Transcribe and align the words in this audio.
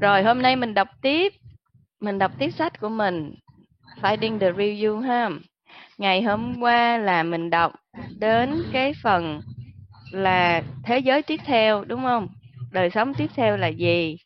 Rồi 0.00 0.22
hôm 0.22 0.42
nay 0.42 0.56
mình 0.56 0.74
đọc 0.74 0.88
tiếp, 1.02 1.32
mình 2.00 2.18
đọc 2.18 2.32
tiếp 2.38 2.50
sách 2.50 2.80
của 2.80 2.88
mình, 2.88 3.34
Finding 4.02 4.38
the 4.38 4.52
Real 4.52 4.84
You 4.84 5.00
ha. 5.00 5.30
Ngày 5.98 6.22
hôm 6.22 6.54
qua 6.60 6.98
là 6.98 7.22
mình 7.22 7.50
đọc 7.50 7.72
đến 8.18 8.62
cái 8.72 8.92
phần 9.02 9.40
là 10.12 10.62
thế 10.84 10.98
giới 10.98 11.22
tiếp 11.22 11.40
theo 11.44 11.84
đúng 11.84 12.02
không? 12.02 12.28
Đời 12.72 12.90
sống 12.90 13.14
tiếp 13.14 13.30
theo 13.34 13.56
là 13.56 13.68
gì? 13.68 14.16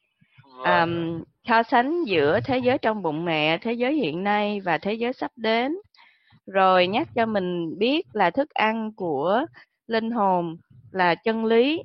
Um, 0.64 1.22
so 1.49 1.63
sánh 1.63 2.05
giữa 2.05 2.41
thế 2.41 2.58
giới 2.58 2.79
trong 2.79 3.03
bụng 3.03 3.25
mẹ, 3.25 3.58
thế 3.58 3.72
giới 3.72 3.94
hiện 3.94 4.25
nay 4.25 4.61
và 4.61 4.79
thế 4.79 4.94
giới 4.94 5.13
sắp 5.13 5.30
đến. 5.36 5.72
Rồi 6.46 6.86
nhắc 6.86 7.08
cho 7.14 7.27
mình 7.27 7.79
biết 7.79 8.07
là 8.13 8.30
thức 8.30 8.50
ăn 8.50 8.93
của 8.93 9.46
linh 9.86 10.11
hồn 10.11 10.57
là 10.93 11.14
chân 11.14 11.44
lý. 11.44 11.83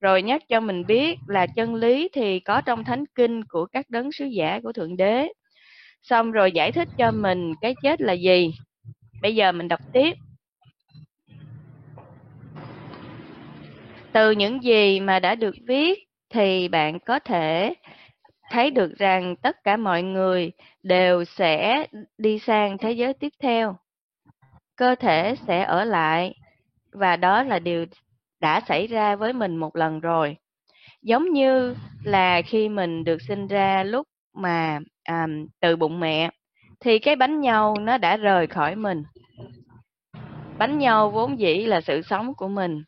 Rồi 0.00 0.22
nhắc 0.22 0.42
cho 0.48 0.60
mình 0.60 0.86
biết 0.86 1.18
là 1.26 1.46
chân 1.46 1.74
lý 1.74 2.08
thì 2.12 2.40
có 2.40 2.60
trong 2.60 2.84
thánh 2.84 3.04
kinh 3.14 3.44
của 3.44 3.66
các 3.66 3.90
đấng 3.90 4.12
sứ 4.12 4.24
giả 4.24 4.60
của 4.62 4.72
Thượng 4.72 4.96
Đế. 4.96 5.28
Xong 6.02 6.32
rồi 6.32 6.52
giải 6.52 6.72
thích 6.72 6.88
cho 6.98 7.10
mình 7.10 7.52
cái 7.60 7.74
chết 7.82 8.00
là 8.00 8.12
gì. 8.12 8.54
Bây 9.22 9.34
giờ 9.34 9.52
mình 9.52 9.68
đọc 9.68 9.80
tiếp. 9.92 10.16
Từ 14.12 14.30
những 14.30 14.62
gì 14.62 15.00
mà 15.00 15.18
đã 15.18 15.34
được 15.34 15.54
viết 15.66 15.98
thì 16.30 16.68
bạn 16.68 16.98
có 17.00 17.18
thể 17.18 17.74
thấy 18.50 18.70
được 18.70 18.98
rằng 18.98 19.36
tất 19.36 19.64
cả 19.64 19.76
mọi 19.76 20.02
người 20.02 20.52
đều 20.82 21.24
sẽ 21.24 21.86
đi 22.18 22.38
sang 22.38 22.78
thế 22.78 22.92
giới 22.92 23.14
tiếp 23.14 23.32
theo. 23.42 23.76
Cơ 24.76 24.94
thể 24.94 25.34
sẽ 25.46 25.62
ở 25.62 25.84
lại 25.84 26.34
và 26.92 27.16
đó 27.16 27.42
là 27.42 27.58
điều 27.58 27.86
đã 28.40 28.60
xảy 28.60 28.86
ra 28.86 29.16
với 29.16 29.32
mình 29.32 29.56
một 29.56 29.76
lần 29.76 30.00
rồi. 30.00 30.36
Giống 31.02 31.32
như 31.32 31.74
là 32.02 32.42
khi 32.42 32.68
mình 32.68 33.04
được 33.04 33.22
sinh 33.22 33.46
ra 33.46 33.82
lúc 33.82 34.06
mà 34.34 34.80
à, 35.04 35.26
từ 35.60 35.76
bụng 35.76 36.00
mẹ 36.00 36.30
thì 36.80 36.98
cái 36.98 37.16
bánh 37.16 37.40
nhau 37.40 37.76
nó 37.80 37.98
đã 37.98 38.16
rời 38.16 38.46
khỏi 38.46 38.76
mình. 38.76 39.02
Bánh 40.58 40.78
nhau 40.78 41.10
vốn 41.10 41.38
dĩ 41.38 41.64
là 41.66 41.80
sự 41.80 42.02
sống 42.02 42.34
của 42.34 42.48
mình 42.48 42.82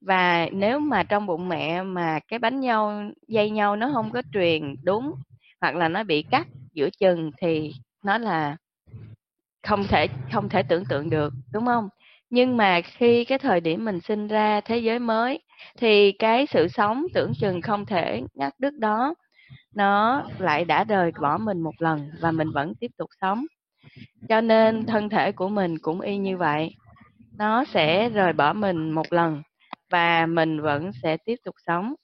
và 0.00 0.48
nếu 0.52 0.78
mà 0.78 1.02
trong 1.02 1.26
bụng 1.26 1.48
mẹ 1.48 1.82
mà 1.82 2.20
cái 2.28 2.38
bánh 2.38 2.60
nhau 2.60 3.10
dây 3.28 3.50
nhau 3.50 3.76
nó 3.76 3.90
không 3.92 4.10
có 4.10 4.22
truyền 4.32 4.74
đúng 4.82 5.14
hoặc 5.60 5.74
là 5.74 5.88
nó 5.88 6.04
bị 6.04 6.22
cắt 6.22 6.46
giữa 6.72 6.88
chừng 7.00 7.30
thì 7.40 7.72
nó 8.04 8.18
là 8.18 8.56
không 9.66 9.84
thể 9.88 10.06
không 10.32 10.48
thể 10.48 10.62
tưởng 10.62 10.84
tượng 10.84 11.10
được 11.10 11.32
đúng 11.52 11.66
không 11.66 11.88
nhưng 12.30 12.56
mà 12.56 12.80
khi 12.80 13.24
cái 13.24 13.38
thời 13.38 13.60
điểm 13.60 13.84
mình 13.84 14.00
sinh 14.00 14.28
ra 14.28 14.60
thế 14.60 14.78
giới 14.78 14.98
mới 14.98 15.40
thì 15.78 16.12
cái 16.12 16.46
sự 16.46 16.68
sống 16.68 17.06
tưởng 17.14 17.32
chừng 17.40 17.60
không 17.62 17.86
thể 17.86 18.22
ngắt 18.34 18.52
đứt 18.58 18.74
đó. 18.78 19.14
Nó 19.74 20.22
lại 20.38 20.64
đã 20.64 20.84
rời 20.84 21.12
bỏ 21.20 21.38
mình 21.38 21.60
một 21.60 21.74
lần 21.78 22.10
và 22.20 22.30
mình 22.30 22.50
vẫn 22.50 22.74
tiếp 22.74 22.90
tục 22.98 23.10
sống. 23.20 23.46
Cho 24.28 24.40
nên 24.40 24.86
thân 24.86 25.08
thể 25.08 25.32
của 25.32 25.48
mình 25.48 25.78
cũng 25.78 26.00
y 26.00 26.16
như 26.16 26.36
vậy. 26.36 26.74
Nó 27.38 27.64
sẽ 27.64 28.08
rời 28.08 28.32
bỏ 28.32 28.52
mình 28.52 28.90
một 28.90 29.12
lần 29.12 29.42
và 29.90 30.26
mình 30.26 30.60
vẫn 30.60 30.90
sẽ 31.02 31.16
tiếp 31.16 31.36
tục 31.44 31.54
sống. 31.66 31.94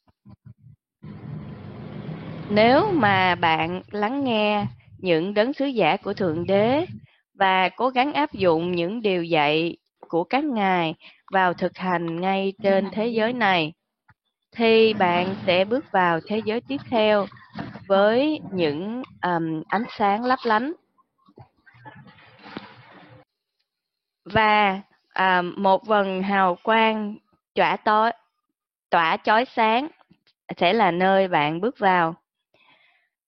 Nếu 2.50 2.92
mà 2.92 3.34
bạn 3.34 3.82
lắng 3.90 4.24
nghe 4.24 4.66
những 4.98 5.34
đấng 5.34 5.52
sứ 5.52 5.66
giả 5.66 5.96
của 5.96 6.14
Thượng 6.14 6.46
Đế 6.46 6.86
và 7.34 7.68
cố 7.68 7.88
gắng 7.88 8.12
áp 8.12 8.32
dụng 8.32 8.72
những 8.72 9.02
điều 9.02 9.24
dạy 9.24 9.76
của 10.12 10.24
các 10.24 10.44
ngài 10.44 10.94
vào 11.30 11.54
thực 11.54 11.78
hành 11.78 12.20
ngay 12.20 12.52
trên 12.62 12.88
thế 12.92 13.06
giới 13.06 13.32
này, 13.32 13.72
thì 14.56 14.94
bạn 14.94 15.34
sẽ 15.46 15.64
bước 15.64 15.92
vào 15.92 16.20
thế 16.26 16.40
giới 16.44 16.60
tiếp 16.60 16.76
theo 16.90 17.26
với 17.86 18.40
những 18.52 19.02
um, 19.22 19.62
ánh 19.68 19.84
sáng 19.98 20.24
lấp 20.24 20.38
lánh. 20.44 20.72
Và 24.24 24.80
um, 25.14 25.54
một 25.56 25.86
vần 25.86 26.22
hào 26.22 26.56
quang 26.62 27.16
tỏa 27.54 27.76
tối 27.76 28.10
tỏa 28.90 29.16
chói 29.16 29.44
sáng 29.44 29.88
sẽ 30.56 30.72
là 30.72 30.90
nơi 30.90 31.28
bạn 31.28 31.60
bước 31.60 31.78
vào 31.78 32.14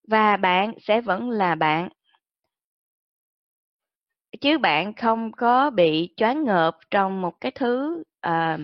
và 0.09 0.37
bạn 0.37 0.75
sẽ 0.81 1.01
vẫn 1.01 1.31
là 1.31 1.55
bạn 1.55 1.89
chứ 4.41 4.59
bạn 4.59 4.93
không 4.95 5.33
có 5.33 5.71
bị 5.71 6.15
choáng 6.17 6.45
ngợp 6.45 6.79
trong 6.91 7.21
một 7.21 7.41
cái 7.41 7.53
thứ 7.55 8.03
uh, 8.27 8.61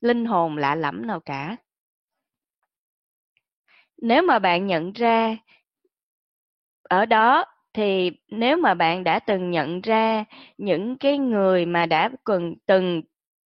linh 0.00 0.24
hồn 0.24 0.56
lạ 0.56 0.74
lẫm 0.74 1.06
nào 1.06 1.20
cả. 1.20 1.56
Nếu 4.02 4.22
mà 4.22 4.38
bạn 4.38 4.66
nhận 4.66 4.92
ra 4.92 5.36
ở 6.82 7.06
đó 7.06 7.44
thì 7.72 8.10
nếu 8.28 8.56
mà 8.56 8.74
bạn 8.74 9.04
đã 9.04 9.18
từng 9.18 9.50
nhận 9.50 9.80
ra 9.80 10.24
những 10.58 10.98
cái 10.98 11.18
người 11.18 11.66
mà 11.66 11.86
đã 11.86 12.10
từng 12.24 12.54
từng 12.66 13.02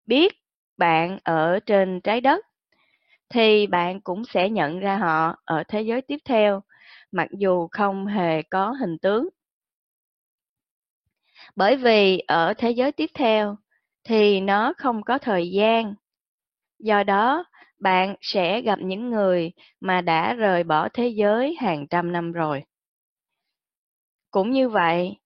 biết 0.05 0.33
bạn 0.77 1.19
ở 1.23 1.59
trên 1.65 2.01
trái 2.01 2.21
đất 2.21 2.45
thì 3.29 3.67
bạn 3.67 4.01
cũng 4.01 4.25
sẽ 4.25 4.49
nhận 4.49 4.79
ra 4.79 4.97
họ 4.97 5.35
ở 5.45 5.63
thế 5.67 5.81
giới 5.81 6.01
tiếp 6.01 6.17
theo 6.25 6.61
mặc 7.11 7.27
dù 7.31 7.67
không 7.71 8.05
hề 8.07 8.41
có 8.41 8.71
hình 8.71 8.97
tướng 8.97 9.29
bởi 11.57 11.75
vì 11.75 12.19
ở 12.19 12.53
thế 12.57 12.71
giới 12.71 12.91
tiếp 12.91 13.09
theo 13.13 13.57
thì 14.03 14.41
nó 14.41 14.73
không 14.77 15.03
có 15.03 15.17
thời 15.17 15.51
gian 15.51 15.95
do 16.79 17.03
đó, 17.03 17.45
bạn 17.79 18.15
sẽ 18.21 18.61
gặp 18.61 18.79
những 18.81 19.09
người 19.09 19.51
mà 19.81 20.01
đã 20.01 20.33
rời 20.33 20.63
bỏ 20.63 20.89
thế 20.93 21.07
giới 21.07 21.55
hàng 21.59 21.87
trăm 21.87 22.11
năm 22.11 22.31
rồi 22.31 22.63
cũng 24.31 24.51
như 24.51 24.69
vậy, 24.69 25.17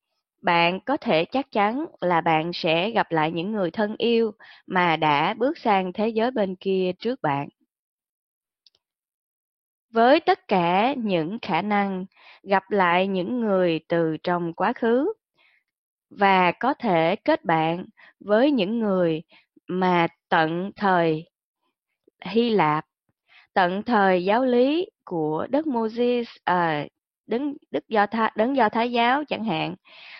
bạn 0.41 0.79
có 0.85 0.97
thể 0.97 1.25
chắc 1.25 1.51
chắn 1.51 1.85
là 2.01 2.21
bạn 2.21 2.51
sẽ 2.53 2.91
gặp 2.91 3.11
lại 3.11 3.31
những 3.31 3.51
người 3.51 3.71
thân 3.71 3.95
yêu 3.97 4.31
mà 4.67 4.95
đã 4.95 5.33
bước 5.33 5.57
sang 5.57 5.93
thế 5.93 6.09
giới 6.09 6.31
bên 6.31 6.55
kia 6.55 6.91
trước 6.99 7.21
bạn. 7.21 7.49
Với 9.89 10.19
tất 10.19 10.47
cả 10.47 10.93
những 10.97 11.39
khả 11.41 11.61
năng 11.61 12.05
gặp 12.43 12.63
lại 12.71 13.07
những 13.07 13.39
người 13.39 13.79
từ 13.89 14.17
trong 14.23 14.53
quá 14.53 14.73
khứ 14.73 15.13
và 16.11 16.51
có 16.51 16.73
thể 16.73 17.15
kết 17.15 17.45
bạn 17.45 17.85
với 18.19 18.51
những 18.51 18.79
người 18.79 19.23
mà 19.67 20.07
tận 20.29 20.71
thời 20.75 21.29
Hy 22.25 22.49
Lạp, 22.49 22.85
tận 23.53 23.83
thời 23.83 24.25
giáo 24.25 24.45
lý 24.45 24.89
của 25.05 25.47
Đức 25.49 25.67
Moses, 25.67 26.27
ờ, 26.43 26.55
à, 26.55 26.87
đứng 27.27 27.53
đức 27.71 27.87
do 27.89 28.05
thái 28.07 28.31
đấng 28.35 28.55
do 28.55 28.69
thái 28.69 28.91
giáo 28.91 29.23
chẳng 29.25 29.45
hạn 29.45 29.75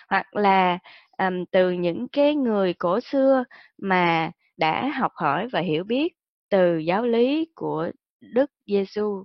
hoặc 0.09 0.35
là 0.35 0.79
um, 1.17 1.45
từ 1.51 1.71
những 1.71 2.07
cái 2.07 2.35
người 2.35 2.73
cổ 2.73 2.99
xưa 2.99 3.43
mà 3.77 4.31
đã 4.57 4.89
học 4.89 5.11
hỏi 5.15 5.47
và 5.47 5.59
hiểu 5.59 5.83
biết 5.83 6.13
từ 6.49 6.77
giáo 6.77 7.03
lý 7.03 7.47
của 7.55 7.91
Đức 8.21 8.51
Giêsu. 8.65 9.23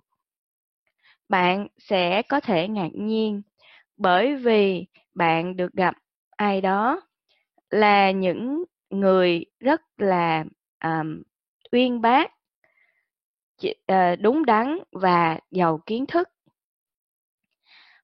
Bạn 1.29 1.69
sẽ 1.79 2.23
có 2.23 2.41
thể 2.41 2.69
ngạc 2.69 2.91
nhiên 2.95 3.43
bởi 3.97 4.37
vì 4.37 4.87
bạn 5.15 5.57
được 5.57 5.73
gặp 5.73 5.95
ai 6.37 6.61
đó 6.61 7.01
là 7.71 8.11
những 8.11 8.65
người 8.91 9.45
rất 9.59 9.83
là 9.97 10.45
um, 10.85 11.23
uyên 11.73 12.01
bác, 12.01 12.33
ờ, 13.87 14.17
đúng 14.17 14.45
đắn 14.47 14.79
và 14.93 15.39
giàu 15.51 15.81
kiến 15.87 16.07
thức 16.07 16.29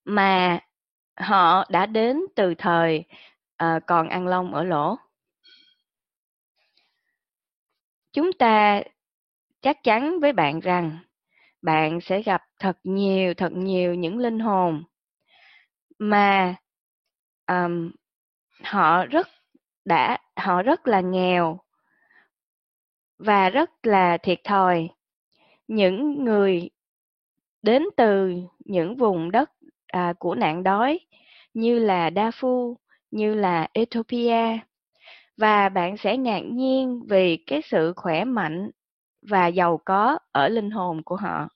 mà 0.05 0.61
họ 1.17 1.65
đã 1.71 1.87
đến 1.87 2.21
từ 2.37 2.55
thời 2.59 3.05
uh, 3.65 3.83
còn 3.87 4.09
ăn 4.09 4.27
long 4.27 4.55
ở 4.55 4.65
lỗ. 4.65 4.97
Chúng 8.13 8.33
ta 8.33 8.83
chắc 9.61 9.83
chắn 9.83 10.21
với 10.21 10.33
bạn 10.33 10.61
rằng 10.61 10.99
bạn 11.63 12.01
sẽ 12.01 12.23
gặp 12.23 12.43
thật 12.59 12.79
nhiều 12.85 13.35
thật 13.35 13.53
nhiều 13.53 13.95
những 13.95 14.19
linh 14.19 14.39
hồn 14.39 14.85
mà 15.99 16.55
um, 17.47 17.91
họ 18.65 19.07
rất 19.07 19.29
đã 19.85 20.19
họ 20.37 20.63
rất 20.63 20.87
là 20.87 21.01
nghèo 21.01 21.61
và 23.19 23.51
rất 23.51 23.71
là 23.83 24.19
thiệt 24.19 24.41
thòi 24.45 24.89
những 25.69 26.25
người 26.25 26.71
đến 27.63 27.83
từ 27.97 28.35
những 28.59 28.97
vùng 28.97 29.31
đất 29.31 29.51
à, 29.87 30.13
của 30.19 30.35
nạn 30.35 30.63
đói 30.63 31.01
như 31.55 31.79
là 31.79 32.11
đa 32.11 32.31
phu 32.31 32.77
như 33.11 33.35
là 33.35 33.69
Ethiopia. 33.73 34.59
Và 35.37 35.69
bạn 35.69 35.97
sẽ 35.97 36.17
ngạc 36.17 36.41
nhiên 36.41 37.03
vì 37.09 37.37
cái 37.47 37.61
sự 37.65 37.93
khỏe 37.97 38.25
mạnh 38.25 38.71
và 39.23 39.47
giàu 39.47 39.81
có 39.85 40.19
ở 40.33 40.49
linh 40.49 40.71
hồn 40.71 41.03
của 41.03 41.17
họ. 41.17 41.49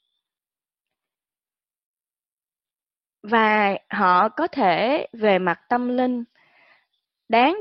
Và 3.23 3.77
họ 3.91 4.29
có 4.29 4.47
thể 4.47 5.07
về 5.13 5.39
mặt 5.39 5.61
tâm 5.69 5.89
linh 5.89 6.25
đáng 7.29 7.61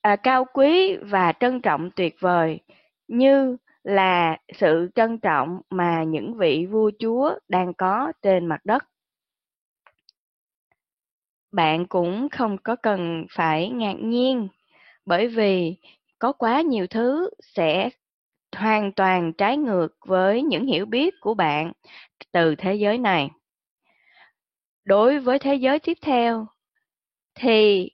à, 0.00 0.16
cao 0.16 0.44
quý 0.54 0.96
và 0.96 1.32
trân 1.40 1.60
trọng 1.60 1.90
tuyệt 1.96 2.16
vời 2.20 2.60
như 3.08 3.56
là 3.84 4.38
sự 4.54 4.90
trân 4.94 5.18
trọng 5.18 5.60
mà 5.70 6.04
những 6.04 6.34
vị 6.34 6.66
vua 6.70 6.90
chúa 6.98 7.34
đang 7.48 7.74
có 7.74 8.12
trên 8.22 8.46
mặt 8.46 8.60
đất. 8.64 8.84
Bạn 11.52 11.86
cũng 11.86 12.28
không 12.28 12.58
có 12.58 12.76
cần 12.76 13.26
phải 13.30 13.70
ngạc 13.70 13.96
nhiên 14.00 14.48
bởi 15.06 15.28
vì 15.28 15.76
có 16.18 16.32
quá 16.32 16.60
nhiều 16.60 16.86
thứ 16.86 17.30
sẽ 17.42 17.90
hoàn 18.56 18.92
toàn 18.92 19.32
trái 19.32 19.56
ngược 19.56 19.88
với 20.06 20.42
những 20.42 20.66
hiểu 20.66 20.86
biết 20.86 21.14
của 21.20 21.34
bạn 21.34 21.72
từ 22.32 22.54
thế 22.54 22.74
giới 22.74 22.98
này. 22.98 23.30
Đối 24.84 25.18
với 25.18 25.38
thế 25.38 25.54
giới 25.54 25.78
tiếp 25.78 25.98
theo 26.02 26.46
thì 27.34 27.90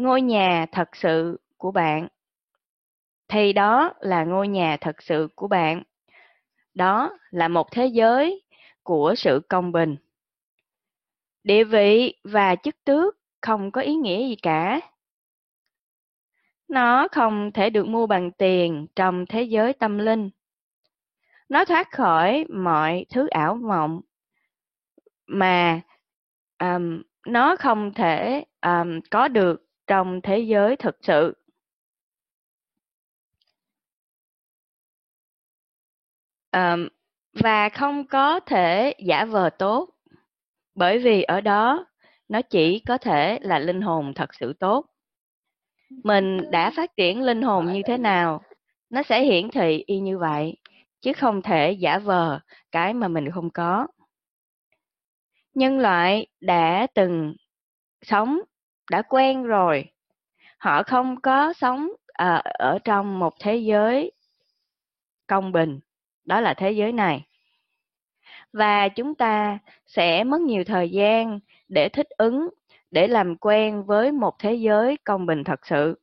ngôi 0.00 0.22
nhà 0.22 0.66
thật 0.72 0.96
sự 0.96 1.40
của 1.56 1.70
bạn 1.70 2.08
thì 3.30 3.52
đó 3.52 3.92
là 4.00 4.24
ngôi 4.24 4.48
nhà 4.48 4.76
thật 4.80 5.02
sự 5.02 5.28
của 5.34 5.48
bạn. 5.48 5.82
Đó 6.74 7.18
là 7.30 7.48
một 7.48 7.70
thế 7.72 7.86
giới 7.86 8.42
của 8.82 9.14
sự 9.16 9.40
công 9.48 9.72
bình. 9.72 9.96
Địa 11.44 11.64
vị 11.64 12.14
và 12.24 12.54
chức 12.56 12.84
tước 12.84 13.18
không 13.40 13.70
có 13.70 13.80
ý 13.80 13.94
nghĩa 13.94 14.28
gì 14.28 14.36
cả. 14.36 14.80
Nó 16.68 17.08
không 17.08 17.52
thể 17.52 17.70
được 17.70 17.86
mua 17.86 18.06
bằng 18.06 18.30
tiền 18.30 18.86
trong 18.96 19.26
thế 19.26 19.42
giới 19.42 19.72
tâm 19.72 19.98
linh. 19.98 20.30
Nó 21.48 21.64
thoát 21.64 21.90
khỏi 21.90 22.44
mọi 22.48 23.06
thứ 23.10 23.28
ảo 23.28 23.54
mộng 23.54 24.00
mà 25.26 25.80
um, 26.58 27.02
nó 27.26 27.56
không 27.56 27.94
thể 27.94 28.44
um, 28.62 29.00
có 29.10 29.28
được 29.28 29.69
trong 29.90 30.20
thế 30.22 30.38
giới 30.38 30.76
thực 30.76 30.96
sự. 31.02 31.34
Um, 36.52 36.88
và 37.32 37.68
không 37.68 38.06
có 38.06 38.40
thể 38.40 38.94
giả 38.98 39.24
vờ 39.24 39.50
tốt 39.58 39.90
bởi 40.74 40.98
vì 40.98 41.22
ở 41.22 41.40
đó 41.40 41.86
nó 42.28 42.42
chỉ 42.42 42.78
có 42.86 42.98
thể 42.98 43.38
là 43.42 43.58
linh 43.58 43.80
hồn 43.80 44.12
thật 44.14 44.34
sự 44.34 44.52
tốt 44.52 44.86
mình 45.90 46.50
đã 46.50 46.70
phát 46.76 46.96
triển 46.96 47.22
linh 47.22 47.42
hồn 47.42 47.72
như 47.72 47.82
thế 47.86 47.98
nào 47.98 48.42
nó 48.90 49.02
sẽ 49.02 49.24
hiển 49.24 49.50
thị 49.50 49.84
y 49.86 50.00
như 50.00 50.18
vậy 50.18 50.56
chứ 51.00 51.12
không 51.12 51.42
thể 51.42 51.72
giả 51.72 51.98
vờ 51.98 52.40
cái 52.72 52.94
mà 52.94 53.08
mình 53.08 53.30
không 53.30 53.50
có 53.50 53.86
nhân 55.54 55.78
loại 55.78 56.26
đã 56.40 56.86
từng 56.94 57.34
sống 58.02 58.40
đã 58.90 59.02
quen 59.02 59.42
rồi. 59.42 59.84
Họ 60.58 60.82
không 60.82 61.20
có 61.20 61.52
sống 61.52 61.88
à, 62.12 62.42
ở 62.44 62.78
trong 62.84 63.18
một 63.18 63.34
thế 63.40 63.56
giới 63.56 64.12
công 65.26 65.52
bình. 65.52 65.80
Đó 66.24 66.40
là 66.40 66.54
thế 66.54 66.72
giới 66.72 66.92
này. 66.92 67.26
Và 68.52 68.88
chúng 68.88 69.14
ta 69.14 69.58
sẽ 69.86 70.24
mất 70.24 70.40
nhiều 70.40 70.64
thời 70.64 70.90
gian 70.90 71.40
để 71.68 71.88
thích 71.88 72.08
ứng 72.08 72.48
để 72.90 73.08
làm 73.08 73.36
quen 73.36 73.84
với 73.84 74.12
một 74.12 74.38
thế 74.38 74.54
giới 74.54 74.96
công 75.04 75.26
bình 75.26 75.44
thật 75.44 75.66
sự. 75.66 76.00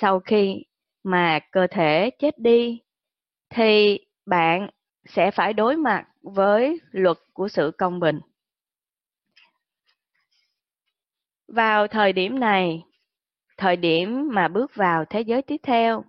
Sau 0.00 0.20
khi 0.20 0.64
mà 1.04 1.38
cơ 1.52 1.66
thể 1.66 2.10
chết 2.18 2.38
đi 2.38 2.80
thì 3.50 3.98
bạn 4.26 4.68
sẽ 5.04 5.30
phải 5.30 5.52
đối 5.52 5.76
mặt 5.76 6.06
với 6.22 6.80
luật 6.90 7.16
của 7.32 7.48
sự 7.48 7.72
công 7.78 8.00
bình. 8.00 8.20
Vào 11.52 11.86
thời 11.86 12.12
điểm 12.12 12.40
này 12.40 12.82
thời 13.56 13.76
điểm 13.76 14.28
mà 14.32 14.48
bước 14.48 14.74
vào 14.74 15.04
thế 15.04 15.20
giới 15.20 15.42
tiếp 15.42 15.56
theo 15.62 16.04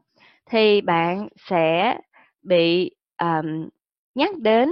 thì 0.46 0.82
bạn 0.82 1.28
sẽ 1.38 1.98
bị 2.42 2.92
um, 3.18 3.70
nhắc 4.16 4.38
đến 4.38 4.70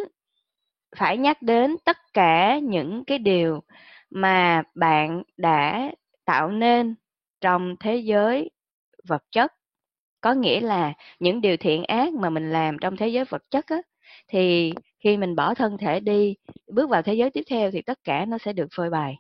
phải 0.98 1.18
nhắc 1.18 1.42
đến 1.42 1.76
tất 1.86 1.98
cả 2.14 2.60
những 2.60 3.06
cái 3.06 3.18
điều 3.20 3.64
mà 4.10 4.64
bạn 4.76 5.24
đã 5.38 5.92
tạo 6.26 6.52
nên 6.52 6.96
trong 7.42 7.76
thế 7.80 7.96
giới 7.96 8.50
vật 9.08 9.24
chất. 9.32 9.54
Có 10.22 10.34
nghĩa 10.34 10.62
là 10.62 10.94
những 11.20 11.42
điều 11.42 11.58
thiện 11.58 11.84
ác 11.84 12.14
mà 12.14 12.30
mình 12.30 12.52
làm 12.52 12.78
trong 12.82 12.98
thế 12.98 13.08
giới 13.08 13.26
vật 13.26 13.44
chất 13.50 13.66
á 13.68 13.82
thì 14.28 14.74
khi 15.00 15.18
mình 15.18 15.36
bỏ 15.36 15.54
thân 15.54 15.78
thể 15.78 16.00
đi 16.00 16.36
bước 16.68 16.90
vào 16.90 17.02
thế 17.02 17.14
giới 17.14 17.30
tiếp 17.30 17.44
theo 17.50 17.72
thì 17.72 17.82
tất 17.82 18.00
cả 18.04 18.26
nó 18.26 18.38
sẽ 18.38 18.54
được 18.54 18.68
phơi 18.76 18.90
bày 18.90 19.18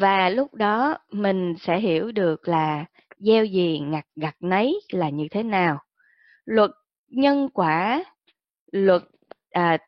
và 0.00 0.28
lúc 0.28 0.54
đó 0.54 0.98
mình 1.10 1.54
sẽ 1.60 1.80
hiểu 1.80 2.12
được 2.12 2.48
là 2.48 2.84
gieo 3.18 3.44
gì 3.44 3.78
ngặt 3.78 4.04
gặt 4.16 4.36
nấy 4.40 4.80
là 4.92 5.08
như 5.08 5.26
thế 5.30 5.42
nào. 5.42 5.78
Luật 6.44 6.70
nhân 7.08 7.48
quả 7.54 8.04
luật 8.72 9.02
à, 9.50 9.78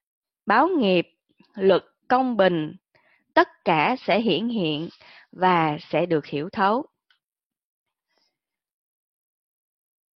báo 0.46 0.68
nghiệp 0.68 1.06
luật 1.54 1.84
công 2.08 2.36
bình 2.36 2.76
tất 3.34 3.48
cả 3.64 3.96
sẽ 3.98 4.20
hiển 4.20 4.48
hiện 4.48 4.88
và 5.32 5.76
sẽ 5.80 6.06
được 6.06 6.26
hiểu 6.26 6.48
thấu. 6.52 6.86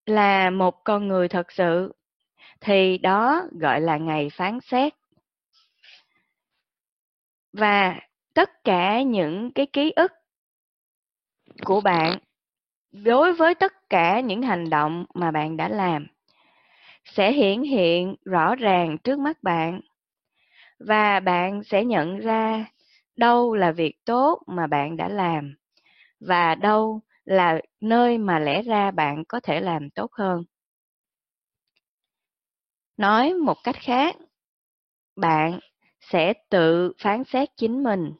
Là 0.05 0.49
một 0.49 0.83
con 0.83 1.07
người 1.07 1.27
thật 1.27 1.51
sự 1.51 1.93
thì 2.61 2.97
đó 2.97 3.43
gọi 3.51 3.81
là 3.81 3.97
ngày 3.97 4.29
phán 4.33 4.59
xét. 4.61 4.93
Và 7.53 7.99
tất 8.33 8.63
cả 8.63 9.01
những 9.01 9.51
cái 9.51 9.65
ký 9.65 9.91
ức 9.95 10.11
của 11.65 11.81
bạn 11.81 12.17
đối 12.91 13.33
với 13.33 13.55
tất 13.55 13.89
cả 13.89 14.19
những 14.19 14.41
hành 14.41 14.69
động 14.69 15.05
mà 15.13 15.31
bạn 15.31 15.57
đã 15.57 15.69
làm 15.69 16.07
sẽ 17.05 17.31
hiển 17.31 17.61
hiện 17.61 18.15
rõ 18.25 18.55
ràng 18.55 18.97
trước 18.97 19.19
mắt 19.19 19.43
bạn. 19.43 19.81
Và 20.79 21.19
bạn 21.19 21.63
sẽ 21.63 21.85
nhận 21.85 22.19
ra 22.19 22.65
đâu 23.15 23.55
là 23.55 23.71
việc 23.71 23.95
tốt 24.05 24.39
mà 24.47 24.67
bạn 24.67 24.97
đã 24.97 25.09
làm 25.09 25.55
và 26.19 26.55
đâu 26.55 27.01
là 27.25 27.61
nơi 27.81 28.17
mà 28.17 28.39
lẽ 28.39 28.61
ra 28.61 28.91
bạn 28.91 29.25
có 29.25 29.39
thể 29.39 29.61
làm 29.61 29.89
tốt 29.89 30.11
hơn. 30.13 30.43
Nói 32.97 33.33
một 33.33 33.57
cách 33.63 33.75
khác, 33.79 34.15
bạn 35.15 35.59
sẽ 36.01 36.33
tự 36.49 36.93
phán 36.99 37.23
xét 37.23 37.49
chính 37.57 37.83
mình 37.83 38.13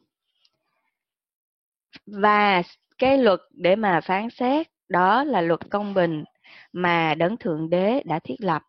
và 2.06 2.62
cái 2.98 3.18
luật 3.18 3.40
để 3.52 3.76
mà 3.76 4.02
phán 4.02 4.30
xét 4.30 4.68
đó 4.90 5.24
là 5.24 5.42
luật 5.42 5.60
công 5.70 5.94
bình 5.94 6.24
mà 6.74 7.16
đấng 7.16 7.38
thượng 7.38 7.70
đế 7.70 8.04
đã 8.06 8.20
thiết 8.24 8.36
lập. 8.40 8.62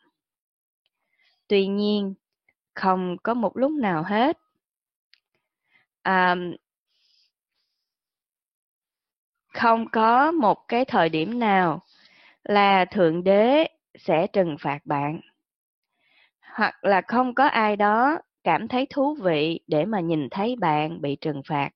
Tuy 1.49 1.67
nhiên 1.67 2.15
không 2.75 3.17
có 3.23 3.35
một 3.35 3.57
lúc 3.57 3.73
nào 3.73 4.03
hết. 4.03 4.39
À, 6.03 6.37
không 9.55 9.87
có 9.93 10.33
một 10.33 10.69
cái 10.69 10.85
thời 10.85 11.09
điểm 11.09 11.39
nào 11.39 11.81
là 12.45 12.85
thượng 12.85 13.25
đế 13.25 13.67
sẽ 13.99 14.27
trừng 14.27 14.57
phạt 14.61 14.79
bạn. 14.85 15.21
Hoặc 16.41 16.85
là 16.85 17.03
không 17.09 17.35
có 17.35 17.47
ai 17.47 17.77
đó 17.77 18.19
cảm 18.45 18.69
thấy 18.69 18.87
thú 18.91 19.15
vị 19.15 19.61
để 19.67 19.85
mà 19.85 20.01
nhìn 20.01 20.29
thấy 20.31 20.57
bạn 20.61 21.01
bị 21.01 21.17
trừng 21.21 21.43
phạt 21.49 21.71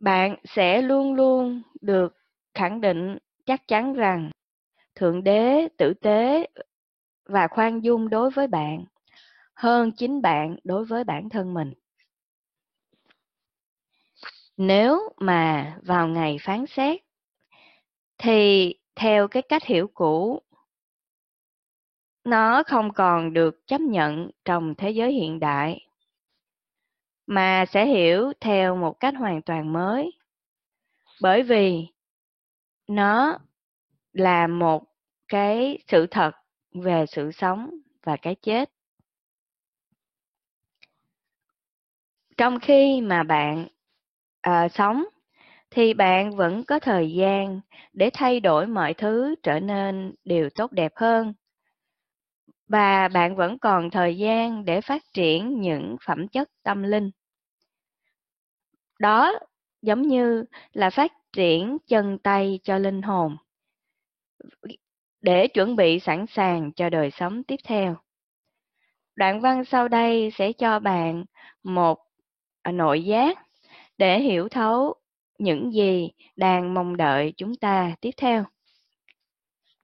bạn 0.00 0.36
sẽ 0.44 0.82
luôn 0.82 1.14
luôn 1.14 1.62
được 1.80 2.16
khẳng 2.54 2.80
định 2.80 3.18
chắc 3.46 3.68
chắn 3.68 3.94
rằng 3.94 4.30
thượng 4.94 5.24
đế, 5.24 5.68
tử 5.78 5.94
tế 5.94 6.46
và 7.24 7.48
khoan 7.48 7.84
dung 7.84 8.10
đối 8.10 8.30
với 8.30 8.46
bạn 8.46 8.84
hơn 9.54 9.92
chính 9.92 10.22
bạn 10.22 10.56
đối 10.64 10.84
với 10.84 11.04
bản 11.04 11.28
thân 11.28 11.54
mình. 11.54 11.72
Nếu 14.56 15.12
mà 15.16 15.76
vào 15.82 16.08
ngày 16.08 16.36
phán 16.40 16.66
xét, 16.66 17.00
thì 18.18 18.74
theo 18.96 19.28
cái 19.28 19.42
cách 19.42 19.64
hiểu 19.64 19.90
cũ, 19.94 20.42
nó 22.24 22.62
không 22.62 22.92
còn 22.92 23.32
được 23.32 23.66
chấp 23.66 23.80
nhận 23.80 24.30
trong 24.44 24.74
thế 24.74 24.90
giới 24.90 25.12
hiện 25.12 25.40
đại 25.40 25.87
mà 27.28 27.64
sẽ 27.68 27.86
hiểu 27.86 28.32
theo 28.40 28.76
một 28.76 29.00
cách 29.00 29.14
hoàn 29.18 29.42
toàn 29.42 29.72
mới. 29.72 30.12
Bởi 31.22 31.42
vì 31.42 31.86
nó 32.88 33.38
là 34.12 34.46
một 34.46 34.84
cái 35.28 35.78
sự 35.88 36.06
thật 36.06 36.30
về 36.74 37.04
sự 37.08 37.32
sống 37.32 37.70
và 38.04 38.16
cái 38.16 38.34
chết. 38.34 38.70
Trong 42.36 42.60
khi 42.60 43.00
mà 43.00 43.22
bạn 43.22 43.68
à, 44.40 44.68
sống 44.68 45.04
thì 45.70 45.94
bạn 45.94 46.36
vẫn 46.36 46.64
có 46.64 46.78
thời 46.80 47.12
gian 47.12 47.60
để 47.92 48.10
thay 48.14 48.40
đổi 48.40 48.66
mọi 48.66 48.94
thứ 48.94 49.34
trở 49.42 49.60
nên 49.60 50.14
điều 50.24 50.50
tốt 50.50 50.72
đẹp 50.72 50.92
hơn. 50.96 51.34
Và 52.68 53.08
bạn 53.08 53.36
vẫn 53.36 53.58
còn 53.58 53.90
thời 53.90 54.18
gian 54.18 54.64
để 54.64 54.80
phát 54.80 55.02
triển 55.12 55.60
những 55.60 55.96
phẩm 56.06 56.28
chất 56.28 56.48
tâm 56.62 56.82
linh 56.82 57.10
đó 58.98 59.32
giống 59.82 60.02
như 60.02 60.44
là 60.72 60.90
phát 60.90 61.12
triển 61.32 61.78
chân 61.86 62.18
tay 62.18 62.60
cho 62.62 62.78
linh 62.78 63.02
hồn 63.02 63.36
để 65.20 65.48
chuẩn 65.48 65.76
bị 65.76 66.00
sẵn 66.00 66.26
sàng 66.26 66.72
cho 66.72 66.90
đời 66.90 67.10
sống 67.10 67.42
tiếp 67.44 67.56
theo. 67.64 67.96
Đoạn 69.16 69.40
văn 69.40 69.64
sau 69.64 69.88
đây 69.88 70.30
sẽ 70.34 70.52
cho 70.52 70.78
bạn 70.80 71.24
một 71.62 71.98
à, 72.62 72.72
nội 72.72 73.04
giác 73.04 73.38
để 73.98 74.20
hiểu 74.20 74.48
thấu 74.48 74.94
những 75.38 75.72
gì 75.72 76.10
đang 76.36 76.74
mong 76.74 76.96
đợi 76.96 77.32
chúng 77.36 77.56
ta 77.56 77.94
tiếp 78.00 78.10
theo. 78.16 78.44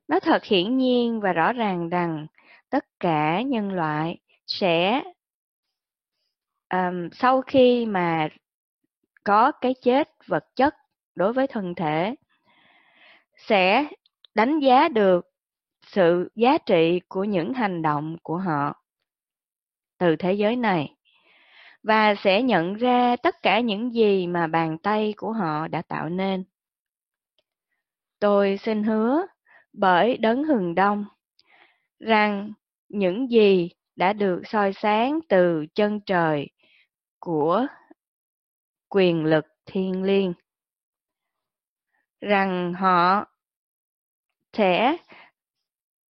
Nó 0.09 0.21
thật 0.21 0.45
hiển 0.45 0.79
nhiên 0.79 1.21
và 1.21 1.33
rõ 1.33 1.53
ràng 1.53 1.89
rằng 1.89 2.27
tất 2.71 2.85
cả 3.01 3.43
nhân 3.43 3.73
loại 3.73 4.19
sẽ 4.47 5.03
um, 6.71 7.09
sau 7.13 7.43
khi 7.43 7.87
mà 7.87 8.29
có 9.25 9.53
cái 9.53 9.75
chết 9.83 10.09
vật 10.27 10.45
chất 10.57 10.75
đối 11.15 11.33
với 11.33 11.47
thân 11.47 11.75
thể, 11.75 12.15
sẽ 13.37 13.87
đánh 14.35 14.61
giá 14.61 14.89
được 14.89 15.31
sự 15.87 16.31
giá 16.35 16.59
trị 16.59 17.01
của 17.09 17.25
những 17.25 17.55
hành 17.55 17.83
động 17.83 18.17
của 18.23 18.37
họ 18.37 18.83
từ 19.99 20.17
thế 20.17 20.33
giới 20.33 20.57
này 20.57 20.95
và 21.83 22.15
sẽ 22.15 22.43
nhận 22.43 22.75
ra 22.75 23.17
tất 23.17 23.43
cả 23.43 23.61
những 23.61 23.95
gì 23.95 24.27
mà 24.27 24.47
bàn 24.47 24.79
tay 24.79 25.15
của 25.17 25.33
họ 25.33 25.69
đã 25.69 25.83
tạo 25.83 26.09
nên. 26.09 26.45
Tôi 28.19 28.59
xin 28.63 28.83
hứa 28.83 29.27
bởi 29.73 30.17
đấng 30.17 30.45
hừng 30.45 30.75
đông 30.75 31.05
rằng 32.01 32.53
những 32.89 33.31
gì 33.31 33.71
đã 33.97 34.13
được 34.13 34.43
soi 34.45 34.73
sáng 34.73 35.21
từ 35.29 35.67
chân 35.75 36.01
trời 36.01 36.49
của 37.19 37.67
quyền 38.95 39.25
lực 39.25 39.45
thiên 39.67 40.03
liêng 40.03 40.33
rằng 42.21 42.75
họ 42.75 43.25
sẽ 44.53 44.97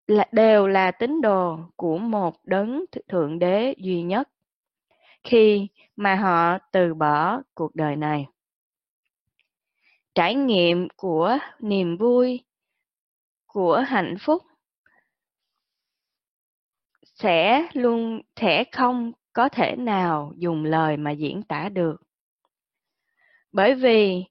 là, 0.07 0.25
đều 0.31 0.67
là 0.67 0.91
tín 0.91 1.21
đồ 1.21 1.59
của 1.75 1.97
một 1.97 2.35
đấng 2.43 2.85
thượng 3.07 3.39
đế 3.39 3.73
duy 3.77 4.01
nhất 4.01 4.29
khi 5.23 5.67
mà 5.95 6.15
họ 6.15 6.57
từ 6.71 6.93
bỏ 6.93 7.41
cuộc 7.53 7.75
đời 7.75 7.95
này. 7.95 8.25
Trải 10.15 10.35
nghiệm 10.35 10.87
của 10.95 11.37
niềm 11.59 11.97
vui, 11.97 12.45
của 13.47 13.83
hạnh 13.87 14.15
phúc 14.19 14.43
sẽ 17.03 17.67
luôn 17.73 18.21
sẽ 18.35 18.63
không 18.71 19.11
có 19.33 19.49
thể 19.49 19.75
nào 19.75 20.33
dùng 20.37 20.65
lời 20.65 20.97
mà 20.97 21.11
diễn 21.11 21.43
tả 21.43 21.69
được. 21.69 21.97
Bởi 23.53 23.75
vì 23.75 24.25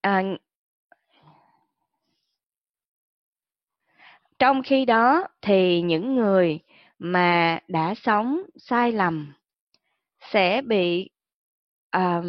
à, 0.00 0.22
trong 4.38 4.62
khi 4.62 4.84
đó 4.84 5.26
thì 5.42 5.82
những 5.82 6.14
người 6.14 6.60
mà 6.98 7.58
đã 7.68 7.94
sống 7.94 8.42
sai 8.56 8.92
lầm 8.92 9.32
sẽ 10.20 10.62
bị 10.62 11.10
à, 11.90 12.22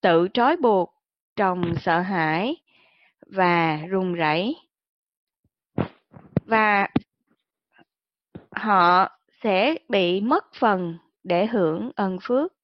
tự 0.00 0.28
trói 0.34 0.56
buộc 0.56 0.94
trong 1.36 1.74
sợ 1.82 2.00
hãi 2.00 2.56
và 3.26 3.76
run 3.76 4.14
rẩy. 4.14 4.56
Và 6.44 6.88
họ 8.56 9.08
sẽ 9.42 9.74
bị 9.88 10.20
mất 10.20 10.54
phần 10.54 10.98
để 11.24 11.46
hưởng 11.46 11.90
ân 11.96 12.18
phước 12.22 12.59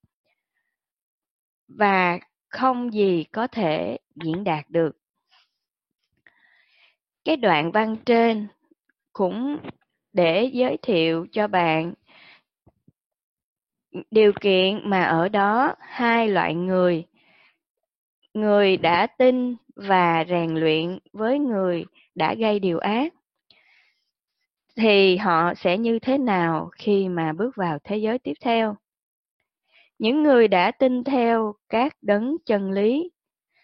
và 1.68 2.18
không 2.48 2.92
gì 2.92 3.24
có 3.32 3.46
thể 3.46 3.98
diễn 4.24 4.44
đạt 4.44 4.70
được. 4.70 4.96
Cái 7.24 7.36
đoạn 7.36 7.72
văn 7.72 7.96
trên 8.06 8.46
cũng 9.12 9.58
để 10.12 10.50
giới 10.52 10.78
thiệu 10.82 11.26
cho 11.32 11.48
bạn 11.48 11.94
điều 14.10 14.32
kiện 14.40 14.90
mà 14.90 15.02
ở 15.04 15.28
đó 15.28 15.74
hai 15.80 16.28
loại 16.28 16.54
người 16.54 17.04
người 18.34 18.76
đã 18.76 19.06
tin 19.06 19.56
và 19.76 20.24
rèn 20.28 20.54
luyện 20.54 20.98
với 21.12 21.38
người 21.38 21.84
đã 22.14 22.34
gây 22.34 22.60
điều 22.60 22.78
ác. 22.78 23.14
Thì 24.76 25.16
họ 25.16 25.54
sẽ 25.54 25.78
như 25.78 25.98
thế 25.98 26.18
nào 26.18 26.70
khi 26.72 27.08
mà 27.08 27.32
bước 27.32 27.56
vào 27.56 27.78
thế 27.84 27.96
giới 27.96 28.18
tiếp 28.18 28.32
theo? 28.40 28.76
Những 29.98 30.22
người 30.22 30.48
đã 30.48 30.70
tin 30.70 31.04
theo 31.04 31.54
các 31.68 31.96
đấng 32.02 32.36
chân 32.46 32.70
lý 32.70 33.10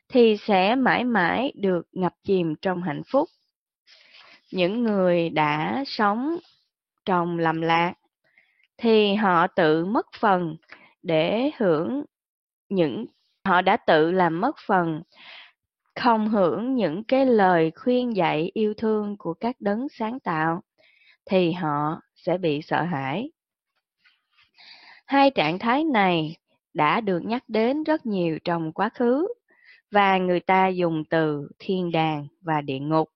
thì 0.09 0.37
sẽ 0.37 0.75
mãi 0.75 1.05
mãi 1.05 1.53
được 1.55 1.87
ngập 1.93 2.15
chìm 2.25 2.55
trong 2.62 2.83
hạnh 2.83 3.03
phúc. 3.07 3.29
Những 4.53 4.85
người 4.85 5.31
đã 5.31 5.85
sống 5.87 6.37
trong 7.05 7.39
lầm 7.39 7.61
lạc 7.61 7.95
thì 8.79 9.15
họ 9.15 9.47
tự 9.47 9.85
mất 9.85 10.07
phần 10.21 10.57
để 11.03 11.51
hưởng 11.57 12.05
những, 12.69 13.07
họ 13.45 13.62
đã 13.62 13.77
tự 13.77 14.11
làm 14.11 14.41
mất 14.41 14.57
phần, 14.67 15.03
không 15.95 16.29
hưởng 16.29 16.75
những 16.75 17.05
cái 17.05 17.27
lời 17.27 17.73
khuyên 17.77 18.17
dạy 18.17 18.51
yêu 18.55 18.75
thương 18.75 19.17
của 19.19 19.35
các 19.35 19.57
đấng 19.61 19.89
sáng 19.89 20.21
tạo 20.21 20.62
thì 21.25 21.53
họ 21.53 22.01
sẽ 22.15 22.39
bị 22.39 22.62
sợ 22.62 22.83
hãi 22.83 23.31
hai 25.12 25.31
trạng 25.31 25.59
thái 25.59 25.85
này 25.85 26.37
đã 26.75 27.00
được 27.00 27.21
nhắc 27.25 27.45
đến 27.49 27.85
rất 27.85 28.07
nhiều 28.07 28.38
trong 28.45 28.73
quá 28.73 28.88
khứ, 28.95 29.26
và 29.90 30.19
người 30.19 30.40
ta 30.40 30.69
dùng 30.69 31.04
từ 31.04 31.49
thiên 31.59 31.92
đàng 31.92 32.26
và 32.40 32.61
địa 32.61 32.78
ngục. 32.78 33.09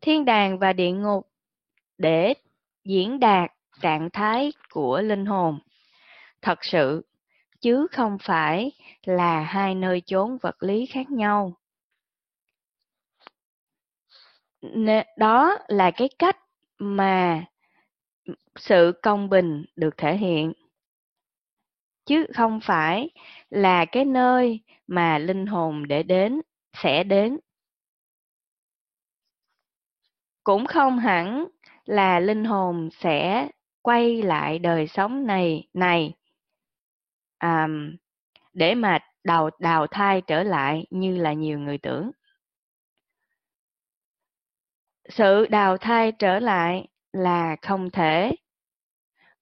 Thiên 0.00 0.24
đàng 0.24 0.58
và 0.58 0.72
địa 0.72 0.90
ngục 0.90 1.28
để 1.98 2.34
diễn 2.84 3.20
đạt 3.20 3.50
trạng 3.80 4.10
thái 4.10 4.52
của 4.70 5.00
linh 5.00 5.26
hồn, 5.26 5.58
thật 6.42 6.64
sự, 6.64 7.06
chứ 7.60 7.86
không 7.92 8.18
phải 8.22 8.72
là 9.04 9.40
hai 9.40 9.74
nơi 9.74 10.02
chốn 10.06 10.38
vật 10.42 10.62
lý 10.62 10.86
khác 10.86 11.10
nhau. 11.10 11.52
Đó 15.16 15.58
là 15.68 15.90
cái 15.90 16.08
cách 16.18 16.36
mà 16.78 17.44
sự 18.56 18.92
công 19.02 19.28
bình 19.28 19.64
được 19.76 19.96
thể 19.96 20.16
hiện. 20.16 20.52
Chứ 22.06 22.26
không 22.34 22.60
phải 22.62 23.10
là 23.50 23.84
cái 23.84 24.04
nơi 24.04 24.60
mà 24.86 25.18
linh 25.18 25.46
hồn 25.46 25.88
để 25.88 26.02
đến 26.02 26.40
sẽ 26.72 27.04
đến. 27.04 27.38
Cũng 30.44 30.66
không 30.66 30.98
hẳn 30.98 31.46
là 31.84 32.20
linh 32.20 32.44
hồn 32.44 32.88
sẽ 32.92 33.48
quay 33.82 34.22
lại 34.22 34.58
đời 34.58 34.86
sống 34.86 35.26
này 35.26 35.68
này 35.74 36.14
à, 37.38 37.68
để 38.52 38.74
mà 38.74 38.98
đào 39.24 39.50
đào 39.58 39.86
thai 39.86 40.22
trở 40.26 40.42
lại 40.42 40.86
như 40.90 41.16
là 41.16 41.32
nhiều 41.32 41.58
người 41.58 41.78
tưởng. 41.78 42.10
Sự 45.08 45.46
đào 45.46 45.76
thai 45.76 46.12
trở 46.12 46.38
lại 46.38 46.88
là 47.16 47.56
không 47.62 47.90
thể 47.90 48.32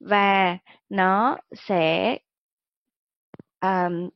và 0.00 0.58
nó 0.88 1.38
sẽ 1.56 2.18
um, 3.60 4.08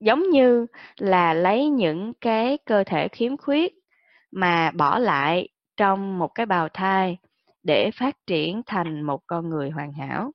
giống 0.00 0.30
như 0.30 0.66
là 0.96 1.34
lấy 1.34 1.68
những 1.68 2.12
cái 2.20 2.58
cơ 2.66 2.84
thể 2.84 3.08
khiếm 3.08 3.36
khuyết 3.36 3.74
mà 4.30 4.70
bỏ 4.70 4.98
lại 4.98 5.48
trong 5.76 6.18
một 6.18 6.28
cái 6.34 6.46
bào 6.46 6.68
thai 6.68 7.18
để 7.62 7.90
phát 7.90 8.16
triển 8.26 8.62
thành 8.66 9.02
một 9.02 9.20
con 9.26 9.48
người 9.48 9.70
hoàn 9.70 9.92
hảo. 9.92 10.32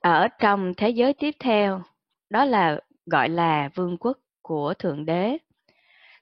Ở 0.00 0.28
trong 0.38 0.74
thế 0.76 0.90
giới 0.90 1.14
tiếp 1.14 1.34
theo, 1.38 1.82
đó 2.30 2.44
là 2.44 2.80
gọi 3.06 3.28
là 3.28 3.70
vương 3.74 3.96
quốc 3.98 4.18
của 4.42 4.74
Thượng 4.74 5.06
Đế, 5.06 5.38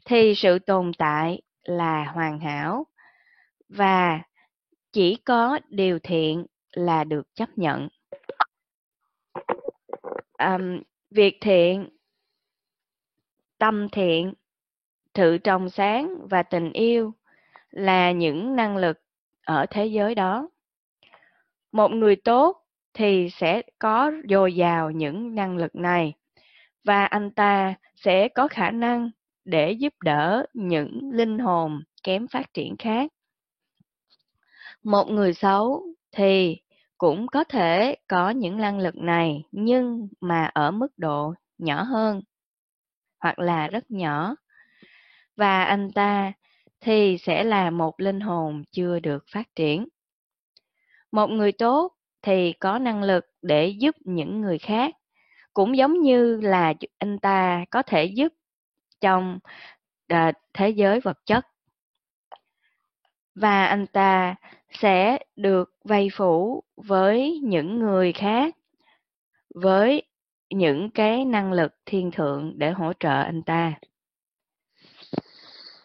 thì 0.04 0.34
sự 0.36 0.58
tồn 0.58 0.92
tại 0.98 1.42
là 1.64 2.04
hoàn 2.04 2.40
hảo 2.40 2.86
và 3.68 4.20
chỉ 4.92 5.16
có 5.24 5.58
điều 5.68 5.98
thiện 5.98 6.46
là 6.72 7.04
được 7.04 7.34
chấp 7.34 7.58
nhận. 7.58 7.88
Um, 10.38 10.82
việc 11.10 11.38
thiện 11.40 11.88
tâm 13.58 13.88
thiện, 13.88 14.34
sự 15.14 15.38
trong 15.38 15.70
sáng 15.70 16.16
và 16.30 16.42
tình 16.42 16.72
yêu 16.72 17.14
là 17.70 18.12
những 18.12 18.56
năng 18.56 18.76
lực 18.76 19.00
ở 19.42 19.66
thế 19.70 19.86
giới 19.86 20.14
đó. 20.14 20.48
Một 21.72 21.88
người 21.88 22.16
tốt 22.16 22.66
thì 22.94 23.28
sẽ 23.30 23.62
có 23.78 24.12
dồi 24.28 24.54
dào 24.54 24.90
những 24.90 25.34
năng 25.34 25.56
lực 25.56 25.74
này 25.74 26.14
và 26.84 27.04
anh 27.04 27.30
ta 27.30 27.74
sẽ 27.94 28.28
có 28.28 28.48
khả 28.48 28.70
năng 28.70 29.10
để 29.44 29.72
giúp 29.72 29.94
đỡ 30.04 30.46
những 30.54 31.10
linh 31.12 31.38
hồn 31.38 31.82
kém 32.02 32.28
phát 32.28 32.54
triển 32.54 32.76
khác. 32.78 33.12
Một 34.82 35.04
người 35.10 35.34
xấu 35.34 35.82
thì 36.12 36.56
cũng 36.98 37.26
có 37.26 37.44
thể 37.44 37.96
có 38.08 38.30
những 38.30 38.56
năng 38.56 38.78
lực 38.78 38.96
này 38.96 39.42
nhưng 39.52 40.08
mà 40.20 40.44
ở 40.54 40.70
mức 40.70 40.88
độ 40.96 41.34
nhỏ 41.58 41.82
hơn 41.82 42.22
hoặc 43.20 43.38
là 43.38 43.68
rất 43.68 43.90
nhỏ. 43.90 44.36
Và 45.36 45.64
anh 45.64 45.92
ta 45.92 46.32
thì 46.80 47.18
sẽ 47.18 47.44
là 47.44 47.70
một 47.70 48.00
linh 48.00 48.20
hồn 48.20 48.62
chưa 48.70 49.00
được 49.00 49.24
phát 49.32 49.48
triển. 49.56 49.88
Một 51.12 51.26
người 51.30 51.52
tốt 51.52 51.92
thì 52.22 52.52
có 52.52 52.78
năng 52.78 53.02
lực 53.02 53.24
để 53.42 53.68
giúp 53.68 53.96
những 54.04 54.40
người 54.40 54.58
khác, 54.58 54.94
cũng 55.54 55.76
giống 55.76 56.00
như 56.00 56.40
là 56.40 56.74
anh 56.98 57.18
ta 57.18 57.64
có 57.70 57.82
thể 57.82 58.04
giúp 58.04 58.32
trong 59.02 59.38
à, 60.08 60.32
thế 60.54 60.70
giới 60.70 61.00
vật 61.00 61.18
chất. 61.26 61.46
Và 63.34 63.66
anh 63.66 63.86
ta 63.86 64.34
sẽ 64.70 65.18
được 65.36 65.74
vây 65.84 66.08
phủ 66.12 66.62
với 66.76 67.40
những 67.42 67.78
người 67.78 68.12
khác, 68.12 68.56
với 69.54 70.02
những 70.50 70.90
cái 70.90 71.24
năng 71.24 71.52
lực 71.52 71.74
thiên 71.86 72.10
thượng 72.10 72.52
để 72.56 72.70
hỗ 72.70 72.92
trợ 73.00 73.22
anh 73.22 73.42
ta. 73.42 73.72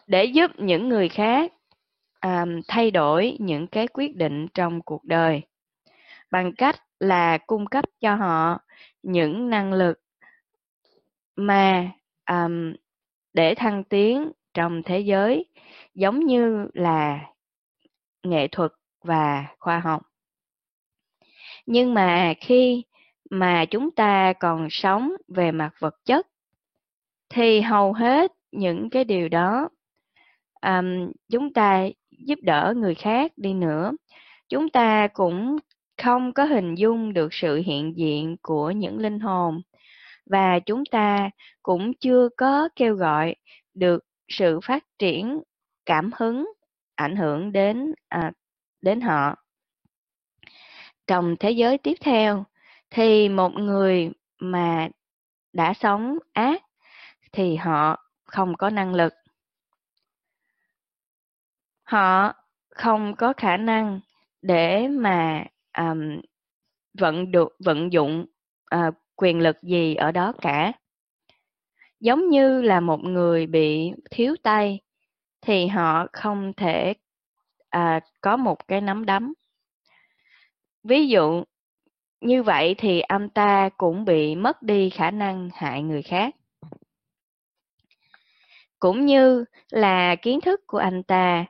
Để 0.06 0.24
giúp 0.24 0.50
những 0.58 0.88
người 0.88 1.08
khác 1.08 1.52
um, 2.20 2.60
thay 2.68 2.90
đổi 2.90 3.36
những 3.40 3.66
cái 3.66 3.88
quyết 3.88 4.16
định 4.16 4.46
trong 4.54 4.82
cuộc 4.82 5.04
đời 5.04 5.42
bằng 6.30 6.52
cách 6.54 6.76
là 7.00 7.38
cung 7.38 7.66
cấp 7.66 7.84
cho 8.00 8.14
họ 8.14 8.58
những 9.02 9.50
năng 9.50 9.72
lực 9.72 10.00
mà 11.36 11.90
um, 12.30 12.74
để 13.38 13.54
thăng 13.54 13.84
tiến 13.84 14.32
trong 14.54 14.82
thế 14.82 15.00
giới 15.00 15.44
giống 15.94 16.26
như 16.26 16.66
là 16.74 17.20
nghệ 18.22 18.48
thuật 18.48 18.72
và 19.04 19.46
khoa 19.58 19.78
học. 19.78 20.02
Nhưng 21.66 21.94
mà 21.94 22.34
khi 22.40 22.84
mà 23.30 23.64
chúng 23.64 23.90
ta 23.90 24.32
còn 24.32 24.68
sống 24.70 25.12
về 25.28 25.52
mặt 25.52 25.70
vật 25.78 25.94
chất 26.04 26.26
thì 27.28 27.60
hầu 27.60 27.92
hết 27.92 28.32
những 28.52 28.90
cái 28.90 29.04
điều 29.04 29.28
đó 29.28 29.68
um, 30.62 31.12
chúng 31.30 31.52
ta 31.52 31.88
giúp 32.10 32.38
đỡ 32.42 32.74
người 32.76 32.94
khác 32.94 33.32
đi 33.36 33.54
nữa. 33.54 33.92
Chúng 34.48 34.68
ta 34.68 35.08
cũng 35.12 35.58
không 36.02 36.32
có 36.32 36.44
hình 36.44 36.74
dung 36.74 37.12
được 37.12 37.34
sự 37.34 37.62
hiện 37.66 37.96
diện 37.96 38.36
của 38.42 38.70
những 38.70 38.98
linh 38.98 39.20
hồn 39.20 39.60
và 40.28 40.58
chúng 40.58 40.82
ta 40.90 41.30
cũng 41.62 41.94
chưa 41.94 42.28
có 42.36 42.68
kêu 42.76 42.94
gọi 42.94 43.34
được 43.74 44.04
sự 44.28 44.60
phát 44.60 44.84
triển 44.98 45.42
cảm 45.86 46.10
hứng 46.16 46.52
ảnh 46.94 47.16
hưởng 47.16 47.52
đến 47.52 47.94
à, 48.08 48.32
đến 48.80 49.00
họ. 49.00 49.34
Trong 51.06 51.36
thế 51.40 51.50
giới 51.50 51.78
tiếp 51.78 51.94
theo 52.00 52.44
thì 52.90 53.28
một 53.28 53.52
người 53.54 54.10
mà 54.38 54.88
đã 55.52 55.74
sống 55.74 56.18
ác 56.32 56.62
thì 57.32 57.56
họ 57.56 58.10
không 58.24 58.56
có 58.56 58.70
năng 58.70 58.94
lực. 58.94 59.14
Họ 61.82 62.32
không 62.70 63.16
có 63.16 63.32
khả 63.36 63.56
năng 63.56 64.00
để 64.42 64.88
mà 64.88 65.44
um, 65.78 66.20
vận 66.98 67.30
được 67.30 67.56
vận 67.58 67.92
dụng 67.92 68.26
uh, 68.74 68.94
quyền 69.18 69.40
lực 69.40 69.62
gì 69.62 69.94
ở 69.94 70.12
đó 70.12 70.32
cả. 70.42 70.72
Giống 72.00 72.28
như 72.28 72.62
là 72.62 72.80
một 72.80 73.00
người 73.04 73.46
bị 73.46 73.92
thiếu 74.10 74.36
tay 74.42 74.80
thì 75.40 75.66
họ 75.66 76.06
không 76.12 76.52
thể 76.56 76.94
à, 77.70 78.00
có 78.20 78.36
một 78.36 78.68
cái 78.68 78.80
nắm 78.80 79.06
đấm. 79.06 79.34
Ví 80.82 81.08
dụ 81.08 81.42
như 82.20 82.42
vậy 82.42 82.74
thì 82.78 83.00
anh 83.00 83.28
ta 83.28 83.68
cũng 83.76 84.04
bị 84.04 84.34
mất 84.34 84.62
đi 84.62 84.90
khả 84.90 85.10
năng 85.10 85.50
hại 85.54 85.82
người 85.82 86.02
khác. 86.02 86.34
Cũng 88.78 89.06
như 89.06 89.44
là 89.70 90.16
kiến 90.16 90.40
thức 90.40 90.60
của 90.66 90.78
anh 90.78 91.02
ta 91.02 91.44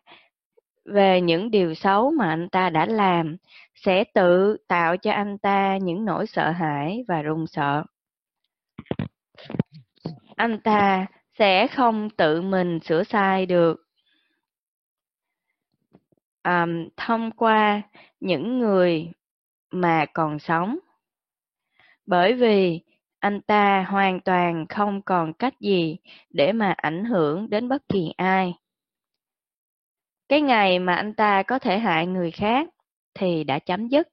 về 0.85 1.21
những 1.21 1.51
điều 1.51 1.75
xấu 1.75 2.11
mà 2.11 2.29
anh 2.29 2.49
ta 2.49 2.71
đã 2.71 2.87
làm 2.87 3.37
sẽ 3.85 4.05
tự 4.15 4.57
tạo 4.69 4.97
cho 4.97 5.13
anh 5.13 5.39
ta 5.39 5.77
những 5.77 6.05
nỗi 6.05 6.27
sợ 6.27 6.51
hãi 6.51 7.05
và 7.09 7.23
run 7.23 7.47
sợ. 7.47 7.85
Anh 10.37 10.61
ta 10.61 11.07
sẽ 11.39 11.67
không 11.67 12.11
tự 12.11 12.43
mình 12.43 12.81
sửa 12.81 13.05
sai 13.05 13.47
được. 13.47 13.77
À, 16.43 16.67
thông 16.97 17.31
qua 17.31 17.83
những 18.21 18.59
người 18.59 19.13
mà 19.71 20.07
còn 20.15 20.39
sống. 20.39 20.79
Bởi 22.07 22.35
vì 22.35 22.81
anh 23.19 23.41
ta 23.41 23.85
hoàn 23.89 24.21
toàn 24.21 24.67
không 24.69 25.03
còn 25.03 25.33
cách 25.33 25.61
gì 25.61 25.97
để 26.31 26.53
mà 26.53 26.75
ảnh 26.77 27.05
hưởng 27.05 27.51
đến 27.51 27.69
bất 27.69 27.89
kỳ 27.89 28.13
ai. 28.17 28.55
Cái 30.29 30.41
ngày 30.41 30.79
mà 30.79 30.95
anh 30.95 31.15
ta 31.15 31.43
có 31.43 31.59
thể 31.59 31.79
hại 31.79 32.07
người 32.07 32.31
khác 32.31 32.69
thì 33.19 33.45
đã 33.45 33.59
chấm 33.59 33.89
dứt. 33.89 34.09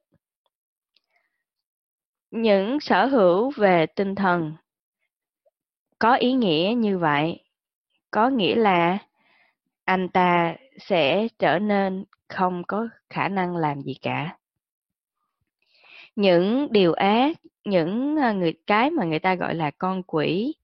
Những 2.32 2.80
sở 2.80 3.06
hữu 3.06 3.52
về 3.56 3.86
tinh 3.86 4.16
thần 4.16 4.54
có 6.00 6.16
ý 6.16 6.34
nghĩa 6.34 6.74
như 6.78 6.98
vậy, 6.98 7.44
có 8.12 8.30
nghĩa 8.30 8.56
là 8.56 8.98
anh 9.84 10.10
ta 10.10 10.56
sẽ 10.80 11.28
trở 11.40 11.60
nên 11.60 12.06
không 12.28 12.64
có 12.68 12.88
khả 13.10 13.28
năng 13.28 13.56
làm 13.56 13.82
gì 13.82 13.94
cả. 14.02 14.38
Những 16.16 16.68
điều 16.72 16.94
ác, 16.94 17.38
những 17.66 18.16
à, 18.16 18.32
người, 18.32 18.54
cái 18.68 18.90
mà 18.92 19.06
người 19.06 19.20
ta 19.20 19.36
gọi 19.36 19.56
là 19.56 19.72
con 19.72 20.04
quỷ 20.04 20.56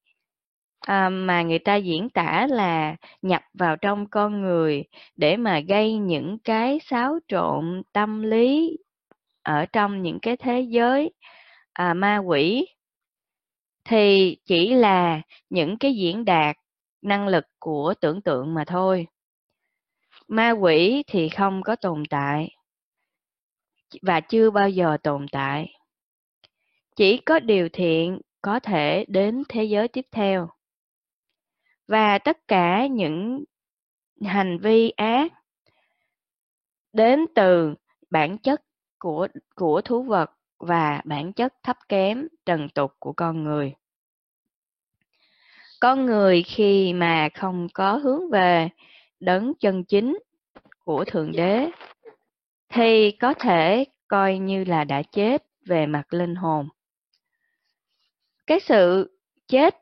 à, 0.82 1.10
mà 1.10 1.42
người 1.42 1.60
ta 1.60 1.76
diễn 1.76 2.10
tả 2.10 2.48
là 2.50 2.96
nhập 3.22 3.44
vào 3.54 3.78
trong 3.78 4.08
con 4.10 4.42
người 4.42 4.84
để 5.16 5.38
mà 5.38 5.60
gây 5.60 5.98
những 5.98 6.38
cái 6.40 6.80
xáo 6.84 7.20
trộn 7.28 7.82
tâm 7.94 8.22
lý 8.24 8.78
ở 9.44 9.66
trong 9.66 10.02
những 10.02 10.20
cái 10.22 10.38
thế 10.38 10.62
giới. 10.62 11.12
À, 11.74 11.94
ma 11.94 12.18
quỷ 12.18 12.68
thì 13.84 14.38
chỉ 14.46 14.74
là 14.74 15.22
những 15.50 15.78
cái 15.78 15.96
diễn 15.96 16.26
đạt 16.26 16.56
năng 17.02 17.28
lực 17.28 17.46
của 17.60 17.94
tưởng 18.02 18.22
tượng 18.22 18.54
mà 18.54 18.66
thôi. 18.66 19.08
Ma 20.28 20.52
quỷ 20.52 21.04
thì 21.08 21.30
không 21.30 21.64
có 21.64 21.76
tồn 21.76 22.04
tại 22.10 22.50
và 24.02 24.20
chưa 24.20 24.50
bao 24.50 24.70
giờ 24.70 24.98
tồn 25.04 25.26
tại. 25.32 25.74
Chỉ 26.96 27.18
có 27.18 27.40
điều 27.40 27.70
thiện 27.74 28.22
có 28.42 28.60
thể 28.60 29.06
đến 29.08 29.44
thế 29.50 29.64
giới 29.64 29.88
tiếp 29.88 30.06
theo 30.12 30.50
và 31.92 32.18
tất 32.18 32.48
cả 32.48 32.88
những 32.88 33.44
hành 34.22 34.58
vi 34.58 34.90
ác 34.90 35.34
đến 36.94 37.26
từ 37.36 37.76
bản 38.10 38.38
chất 38.38 38.62
của 39.00 39.28
của 39.56 39.82
thú 39.82 40.04
vật 40.04 40.32
và 40.60 41.02
bản 41.06 41.34
chất 41.34 41.54
thấp 41.64 41.78
kém, 41.90 42.28
trần 42.46 42.70
tục 42.70 42.94
của 43.00 43.14
con 43.14 43.44
người. 43.44 43.74
Con 45.80 46.06
người 46.06 46.44
khi 46.44 46.94
mà 46.94 47.30
không 47.34 47.68
có 47.74 47.94
hướng 47.94 48.30
về 48.30 48.70
đấng 49.20 49.54
chân 49.60 49.84
chính 49.84 50.20
của 50.86 51.06
thượng 51.06 51.32
đế 51.32 51.68
thì 52.70 53.12
có 53.12 53.34
thể 53.34 53.86
coi 54.08 54.38
như 54.38 54.64
là 54.64 54.84
đã 54.84 55.02
chết 55.02 55.46
về 55.66 55.86
mặt 55.86 56.14
linh 56.14 56.36
hồn. 56.36 56.68
Cái 58.48 58.60
sự 58.60 59.18
chết 59.48 59.82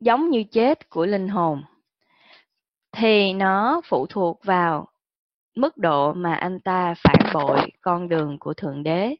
giống 0.00 0.30
như 0.30 0.44
chết 0.44 0.90
của 0.90 1.06
linh 1.06 1.28
hồn, 1.28 1.62
thì 2.92 3.32
nó 3.32 3.80
phụ 3.84 4.06
thuộc 4.06 4.44
vào 4.44 4.88
mức 5.54 5.76
độ 5.76 6.12
mà 6.12 6.34
anh 6.34 6.60
ta 6.60 6.94
phản 6.94 7.32
bội 7.34 7.70
con 7.80 8.08
đường 8.08 8.38
của 8.38 8.54
thượng 8.54 8.82
đế. 8.82 9.16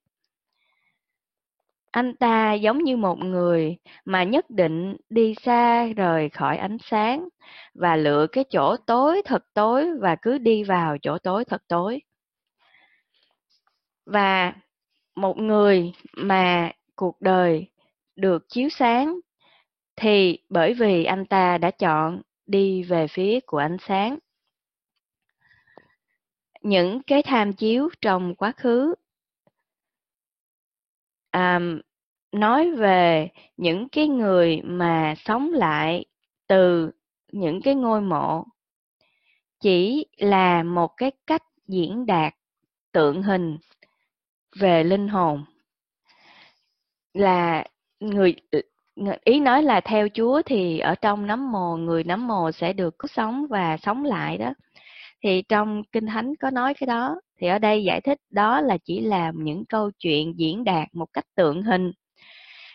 Anh 1.90 2.16
ta 2.16 2.52
giống 2.52 2.78
như 2.78 2.96
một 2.96 3.18
người 3.18 3.76
mà 4.04 4.24
nhất 4.24 4.50
định 4.50 4.96
đi 5.08 5.34
xa 5.42 5.86
rời 5.86 6.28
khỏi 6.28 6.56
ánh 6.56 6.76
sáng 6.82 7.28
và 7.74 7.96
lựa 7.96 8.26
cái 8.32 8.44
chỗ 8.50 8.76
tối 8.76 9.22
thật 9.24 9.44
tối 9.54 9.88
và 10.00 10.16
cứ 10.16 10.38
đi 10.38 10.64
vào 10.64 10.98
chỗ 11.02 11.18
tối 11.18 11.44
thật 11.44 11.62
tối. 11.68 12.00
Và 14.06 14.52
một 15.14 15.36
người 15.36 15.92
mà 16.16 16.72
cuộc 16.96 17.20
đời 17.20 17.70
được 18.16 18.48
chiếu 18.48 18.68
sáng 18.68 19.20
thì 20.00 20.38
bởi 20.48 20.74
vì 20.74 21.04
anh 21.04 21.26
ta 21.26 21.58
đã 21.58 21.70
chọn 21.70 22.22
đi 22.46 22.82
về 22.82 23.06
phía 23.06 23.40
của 23.46 23.58
ánh 23.58 23.76
sáng. 23.80 24.18
Những 26.62 27.02
cái 27.02 27.22
tham 27.22 27.52
chiếu 27.52 27.88
trong 28.00 28.34
quá 28.34 28.52
khứ 28.56 28.94
à, 31.30 31.60
nói 32.32 32.70
về 32.70 33.28
những 33.56 33.88
cái 33.88 34.08
người 34.08 34.60
mà 34.64 35.14
sống 35.24 35.52
lại 35.52 36.04
từ 36.46 36.90
những 37.32 37.62
cái 37.62 37.74
ngôi 37.74 38.00
mộ 38.00 38.44
chỉ 39.60 40.06
là 40.16 40.62
một 40.62 40.96
cái 40.96 41.10
cách 41.26 41.42
diễn 41.66 42.06
đạt 42.06 42.34
tượng 42.92 43.22
hình 43.22 43.58
về 44.58 44.84
linh 44.84 45.08
hồn. 45.08 45.44
Là 47.14 47.64
người 48.00 48.36
ý 49.24 49.40
nói 49.40 49.62
là 49.62 49.80
theo 49.80 50.08
Chúa 50.14 50.42
thì 50.46 50.78
ở 50.78 50.94
trong 50.94 51.26
nấm 51.26 51.52
mồ 51.52 51.76
người 51.76 52.04
nấm 52.04 52.26
mồ 52.28 52.52
sẽ 52.52 52.72
được 52.72 52.98
cứu 52.98 53.08
sống 53.08 53.46
và 53.50 53.76
sống 53.76 54.04
lại 54.04 54.38
đó. 54.38 54.54
Thì 55.22 55.42
trong 55.48 55.82
Kinh 55.92 56.06
Thánh 56.06 56.36
có 56.36 56.50
nói 56.50 56.74
cái 56.74 56.86
đó, 56.86 57.20
thì 57.40 57.46
ở 57.46 57.58
đây 57.58 57.84
giải 57.84 58.00
thích 58.00 58.18
đó 58.30 58.60
là 58.60 58.78
chỉ 58.84 59.00
là 59.00 59.32
những 59.36 59.64
câu 59.64 59.90
chuyện 59.98 60.38
diễn 60.38 60.64
đạt 60.64 60.88
một 60.92 61.06
cách 61.12 61.24
tượng 61.36 61.62
hình 61.62 61.92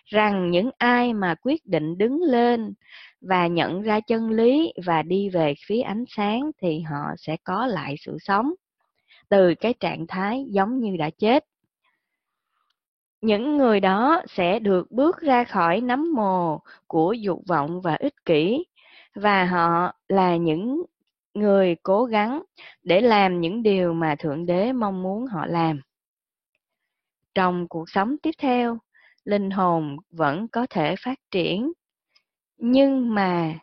rằng 0.05 0.51
những 0.51 0.69
ai 0.77 1.13
mà 1.13 1.35
quyết 1.41 1.65
định 1.65 1.97
đứng 1.97 2.21
lên 2.21 2.73
và 3.21 3.47
nhận 3.47 3.81
ra 3.81 3.99
chân 3.99 4.29
lý 4.29 4.73
và 4.85 5.03
đi 5.03 5.29
về 5.29 5.53
phía 5.67 5.81
ánh 5.81 6.03
sáng 6.07 6.51
thì 6.61 6.79
họ 6.79 7.05
sẽ 7.17 7.37
có 7.43 7.67
lại 7.67 7.95
sự 7.99 8.17
sống 8.21 8.53
từ 9.29 9.55
cái 9.55 9.73
trạng 9.79 10.07
thái 10.07 10.45
giống 10.49 10.79
như 10.79 10.97
đã 10.97 11.09
chết 11.17 11.45
những 13.25 13.57
người 13.57 13.79
đó 13.79 14.21
sẽ 14.27 14.59
được 14.59 14.91
bước 14.91 15.17
ra 15.21 15.43
khỏi 15.43 15.81
nấm 15.81 16.13
mồ 16.13 16.59
của 16.87 17.13
dục 17.13 17.41
vọng 17.47 17.81
và 17.81 17.95
ích 17.95 18.25
kỷ 18.25 18.65
và 19.15 19.45
họ 19.45 19.93
là 20.07 20.35
những 20.35 20.83
người 21.33 21.75
cố 21.83 22.05
gắng 22.05 22.43
để 22.83 23.01
làm 23.01 23.41
những 23.41 23.63
điều 23.63 23.93
mà 23.93 24.15
thượng 24.19 24.45
đế 24.45 24.73
mong 24.73 25.03
muốn 25.03 25.25
họ 25.25 25.45
làm. 25.45 25.81
Trong 27.35 27.67
cuộc 27.67 27.89
sống 27.89 28.15
tiếp 28.17 28.31
theo 28.37 28.77
linh 29.25 29.49
hồn 29.49 29.97
vẫn 30.09 30.47
có 30.47 30.67
thể 30.69 30.95
phát 30.99 31.19
triển 31.31 31.71
nhưng 32.57 33.13
mà 33.13 33.59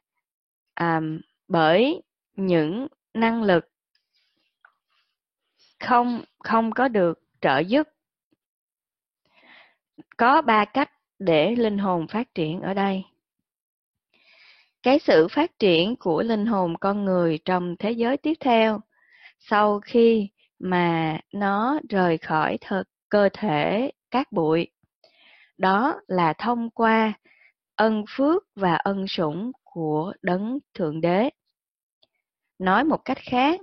à, 0.74 1.00
bởi 1.48 2.02
những 2.36 2.86
năng 3.14 3.42
lực 3.42 3.68
không 5.80 6.24
không 6.38 6.72
có 6.72 6.88
được 6.88 7.20
trợ 7.40 7.58
giúp 7.58 7.88
có 10.16 10.42
ba 10.42 10.64
cách 10.64 10.90
để 11.18 11.56
linh 11.56 11.78
hồn 11.78 12.06
phát 12.08 12.34
triển 12.34 12.60
ở 12.60 12.74
đây. 12.74 13.04
Cái 14.82 14.98
sự 14.98 15.28
phát 15.30 15.58
triển 15.58 15.96
của 15.96 16.22
linh 16.22 16.46
hồn 16.46 16.76
con 16.80 17.04
người 17.04 17.38
trong 17.44 17.76
thế 17.78 17.90
giới 17.90 18.16
tiếp 18.16 18.34
theo, 18.40 18.80
sau 19.38 19.80
khi 19.80 20.28
mà 20.58 21.20
nó 21.32 21.80
rời 21.88 22.18
khỏi 22.18 22.58
thực 22.60 22.88
cơ 23.08 23.28
thể 23.32 23.90
cát 24.10 24.32
bụi, 24.32 24.68
đó 25.58 26.00
là 26.06 26.32
thông 26.32 26.70
qua 26.70 27.12
ân 27.76 28.04
phước 28.08 28.42
và 28.54 28.74
ân 28.74 29.08
sủng 29.08 29.52
của 29.64 30.12
đấng 30.22 30.58
thượng 30.74 31.00
đế. 31.00 31.30
Nói 32.58 32.84
một 32.84 33.04
cách 33.04 33.18
khác, 33.30 33.60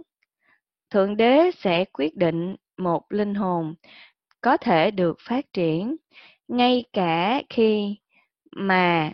thượng 0.90 1.18
đế 1.18 1.52
sẽ 1.52 1.86
quyết 1.86 2.16
định 2.16 2.56
một 2.78 3.12
linh 3.12 3.36
hồn 3.36 3.76
có 4.42 4.58
thể 4.58 4.92
được 4.92 5.18
phát 5.20 5.54
triển 5.54 5.96
ngay 6.48 6.84
cả 6.94 7.42
khi 7.50 7.98
mà 8.52 9.12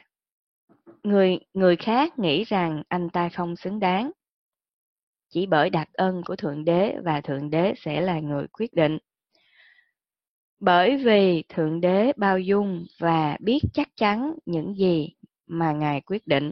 người 1.04 1.40
người 1.54 1.76
khác 1.76 2.20
nghĩ 2.20 2.44
rằng 2.44 2.84
anh 2.88 3.10
ta 3.10 3.30
không 3.30 3.56
xứng 3.56 3.80
đáng. 3.80 4.12
Chỉ 5.30 5.46
bởi 5.46 5.70
đặc 5.70 5.90
ân 5.94 6.22
của 6.26 6.36
thượng 6.36 6.66
đế 6.66 6.96
và 7.04 7.22
thượng 7.22 7.50
đế 7.50 7.74
sẽ 7.78 8.02
là 8.02 8.20
người 8.20 8.48
quyết 8.48 8.74
định. 8.74 8.98
Bởi 10.60 10.98
vì 10.98 11.44
thượng 11.50 11.82
đế 11.82 12.14
bao 12.18 12.40
dung 12.40 12.86
và 13.00 13.38
biết 13.40 13.60
chắc 13.74 13.90
chắn 13.96 14.34
những 14.46 14.76
gì 14.78 15.14
mà 15.48 15.72
ngài 15.72 16.02
quyết 16.02 16.28
định. 16.28 16.52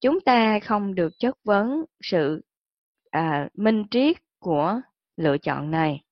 Chúng 0.00 0.20
ta 0.20 0.58
không 0.60 0.94
được 0.94 1.12
chất 1.18 1.36
vấn 1.44 1.84
sự 2.00 2.42
à, 3.10 3.48
minh 3.54 3.84
triết 3.90 4.16
của 4.38 4.80
lựa 5.16 5.38
chọn 5.38 5.70
này 5.70 6.02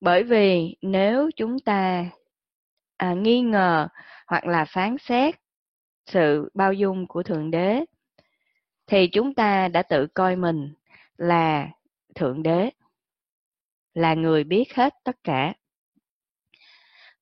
bởi 0.00 0.22
vì 0.22 0.76
nếu 0.82 1.30
chúng 1.36 1.58
ta 1.58 2.06
à, 2.96 3.14
nghi 3.14 3.40
ngờ 3.40 3.88
hoặc 4.26 4.46
là 4.46 4.64
phán 4.64 4.96
xét 4.98 5.34
sự 6.06 6.50
bao 6.54 6.72
dung 6.72 7.06
của 7.06 7.22
thượng 7.22 7.50
đế 7.50 7.84
thì 8.86 9.08
chúng 9.12 9.34
ta 9.34 9.68
đã 9.68 9.82
tự 9.82 10.06
coi 10.06 10.36
mình 10.36 10.72
là 11.16 11.68
thượng 12.14 12.42
đế 12.42 12.70
là 13.94 14.14
người 14.14 14.44
biết 14.44 14.74
hết 14.74 14.94
tất 15.04 15.16
cả. 15.24 15.54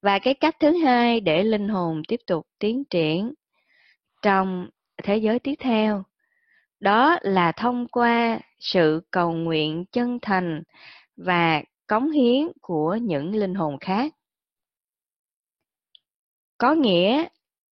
Và 0.02 0.18
cái 0.18 0.34
cách 0.34 0.56
thứ 0.60 0.78
hai 0.78 1.20
để 1.20 1.44
linh 1.44 1.68
hồn 1.68 2.02
tiếp 2.08 2.20
tục 2.26 2.46
tiến 2.58 2.84
triển 2.84 3.34
trong 4.22 4.68
thế 5.02 5.16
giới 5.16 5.38
tiếp 5.38 5.54
theo 5.58 6.04
đó 6.80 7.18
là 7.22 7.52
thông 7.52 7.88
qua 7.88 8.40
sự 8.58 9.02
cầu 9.10 9.32
nguyện 9.32 9.84
chân 9.92 10.18
thành 10.22 10.62
và 11.16 11.62
cống 11.86 12.10
hiến 12.10 12.52
của 12.60 12.94
những 13.02 13.34
linh 13.34 13.54
hồn 13.54 13.78
khác. 13.80 14.12
Có 16.58 16.74
nghĩa 16.74 17.24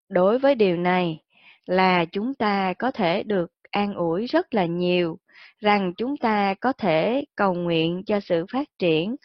đối 0.09 0.39
với 0.39 0.55
điều 0.55 0.77
này 0.77 1.23
là 1.65 2.05
chúng 2.05 2.33
ta 2.33 2.73
có 2.79 2.91
thể 2.91 3.23
được 3.23 3.51
an 3.71 3.93
ủi 3.93 4.25
rất 4.25 4.53
là 4.53 4.65
nhiều 4.65 5.17
rằng 5.59 5.93
chúng 5.97 6.17
ta 6.17 6.53
có 6.61 6.73
thể 6.73 7.23
cầu 7.35 7.53
nguyện 7.53 8.03
cho 8.05 8.19
sự 8.19 8.45
phát 8.51 8.67
triển 8.79 9.15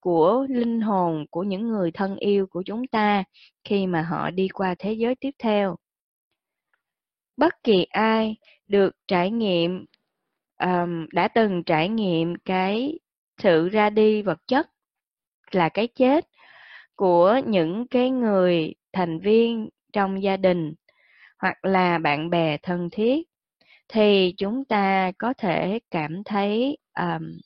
của 0.00 0.46
linh 0.48 0.80
hồn 0.80 1.26
của 1.30 1.42
những 1.42 1.68
người 1.68 1.90
thân 1.90 2.16
yêu 2.16 2.46
của 2.46 2.62
chúng 2.66 2.86
ta 2.86 3.24
khi 3.64 3.86
mà 3.86 4.02
họ 4.02 4.30
đi 4.30 4.48
qua 4.48 4.74
thế 4.78 4.92
giới 4.92 5.14
tiếp 5.14 5.30
theo. 5.38 5.76
Bất 7.36 7.54
kỳ 7.62 7.84
ai 7.84 8.36
được 8.66 8.96
trải 9.08 9.30
nghiệm 9.30 9.84
um, 10.60 11.06
đã 11.12 11.28
từng 11.28 11.64
trải 11.64 11.88
nghiệm 11.88 12.34
cái 12.44 12.98
sự 13.38 13.68
ra 13.68 13.90
đi 13.90 14.22
vật 14.22 14.38
chất 14.46 14.70
là 15.50 15.68
cái 15.68 15.86
chết 15.86 16.28
của 16.96 17.40
những 17.46 17.86
cái 17.88 18.10
người 18.10 18.74
thành 18.92 19.18
viên 19.20 19.68
trong 19.92 20.22
gia 20.22 20.36
đình 20.36 20.74
hoặc 21.38 21.64
là 21.64 21.98
bạn 21.98 22.30
bè 22.30 22.56
thân 22.62 22.88
thiết 22.92 23.28
thì 23.88 24.34
chúng 24.38 24.64
ta 24.64 25.12
có 25.18 25.34
thể 25.38 25.78
cảm 25.90 26.24
thấy 26.24 26.78
um, 26.98 27.38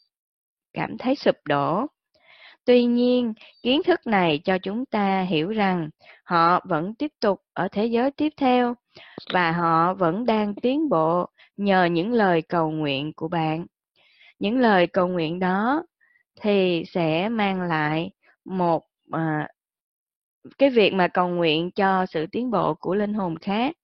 cảm 0.72 0.98
thấy 0.98 1.14
sụp 1.14 1.36
đổ. 1.44 1.86
Tuy 2.64 2.84
nhiên 2.84 3.34
kiến 3.62 3.82
thức 3.82 4.06
này 4.06 4.40
cho 4.44 4.58
chúng 4.58 4.86
ta 4.86 5.22
hiểu 5.22 5.48
rằng 5.50 5.90
họ 6.24 6.60
vẫn 6.64 6.94
tiếp 6.94 7.12
tục 7.20 7.42
ở 7.52 7.68
thế 7.72 7.86
giới 7.86 8.10
tiếp 8.10 8.32
theo 8.36 8.74
và 9.32 9.52
họ 9.52 9.94
vẫn 9.94 10.26
đang 10.26 10.54
tiến 10.54 10.88
bộ 10.88 11.26
nhờ 11.56 11.84
những 11.84 12.12
lời 12.12 12.42
cầu 12.42 12.70
nguyện 12.70 13.12
của 13.16 13.28
bạn 13.28 13.66
những 14.42 14.60
lời 14.60 14.86
cầu 14.86 15.08
nguyện 15.08 15.38
đó 15.38 15.84
thì 16.40 16.84
sẽ 16.86 17.28
mang 17.28 17.62
lại 17.62 18.10
một 18.44 18.82
à, 19.10 19.48
cái 20.58 20.70
việc 20.70 20.92
mà 20.92 21.08
cầu 21.08 21.28
nguyện 21.28 21.70
cho 21.70 22.06
sự 22.06 22.26
tiến 22.26 22.50
bộ 22.50 22.74
của 22.74 22.94
linh 22.94 23.14
hồn 23.14 23.38
khác 23.38 23.76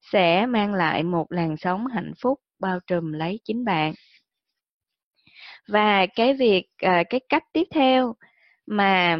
sẽ 0.00 0.46
mang 0.46 0.74
lại 0.74 1.02
một 1.02 1.26
làn 1.32 1.56
sóng 1.56 1.86
hạnh 1.86 2.12
phúc 2.22 2.40
bao 2.58 2.78
trùm 2.86 3.12
lấy 3.12 3.40
chính 3.44 3.64
bạn. 3.64 3.94
Và 5.68 6.06
cái 6.06 6.34
việc 6.34 6.66
à, 6.76 7.02
cái 7.10 7.20
cách 7.28 7.44
tiếp 7.52 7.64
theo 7.70 8.14
mà 8.66 9.18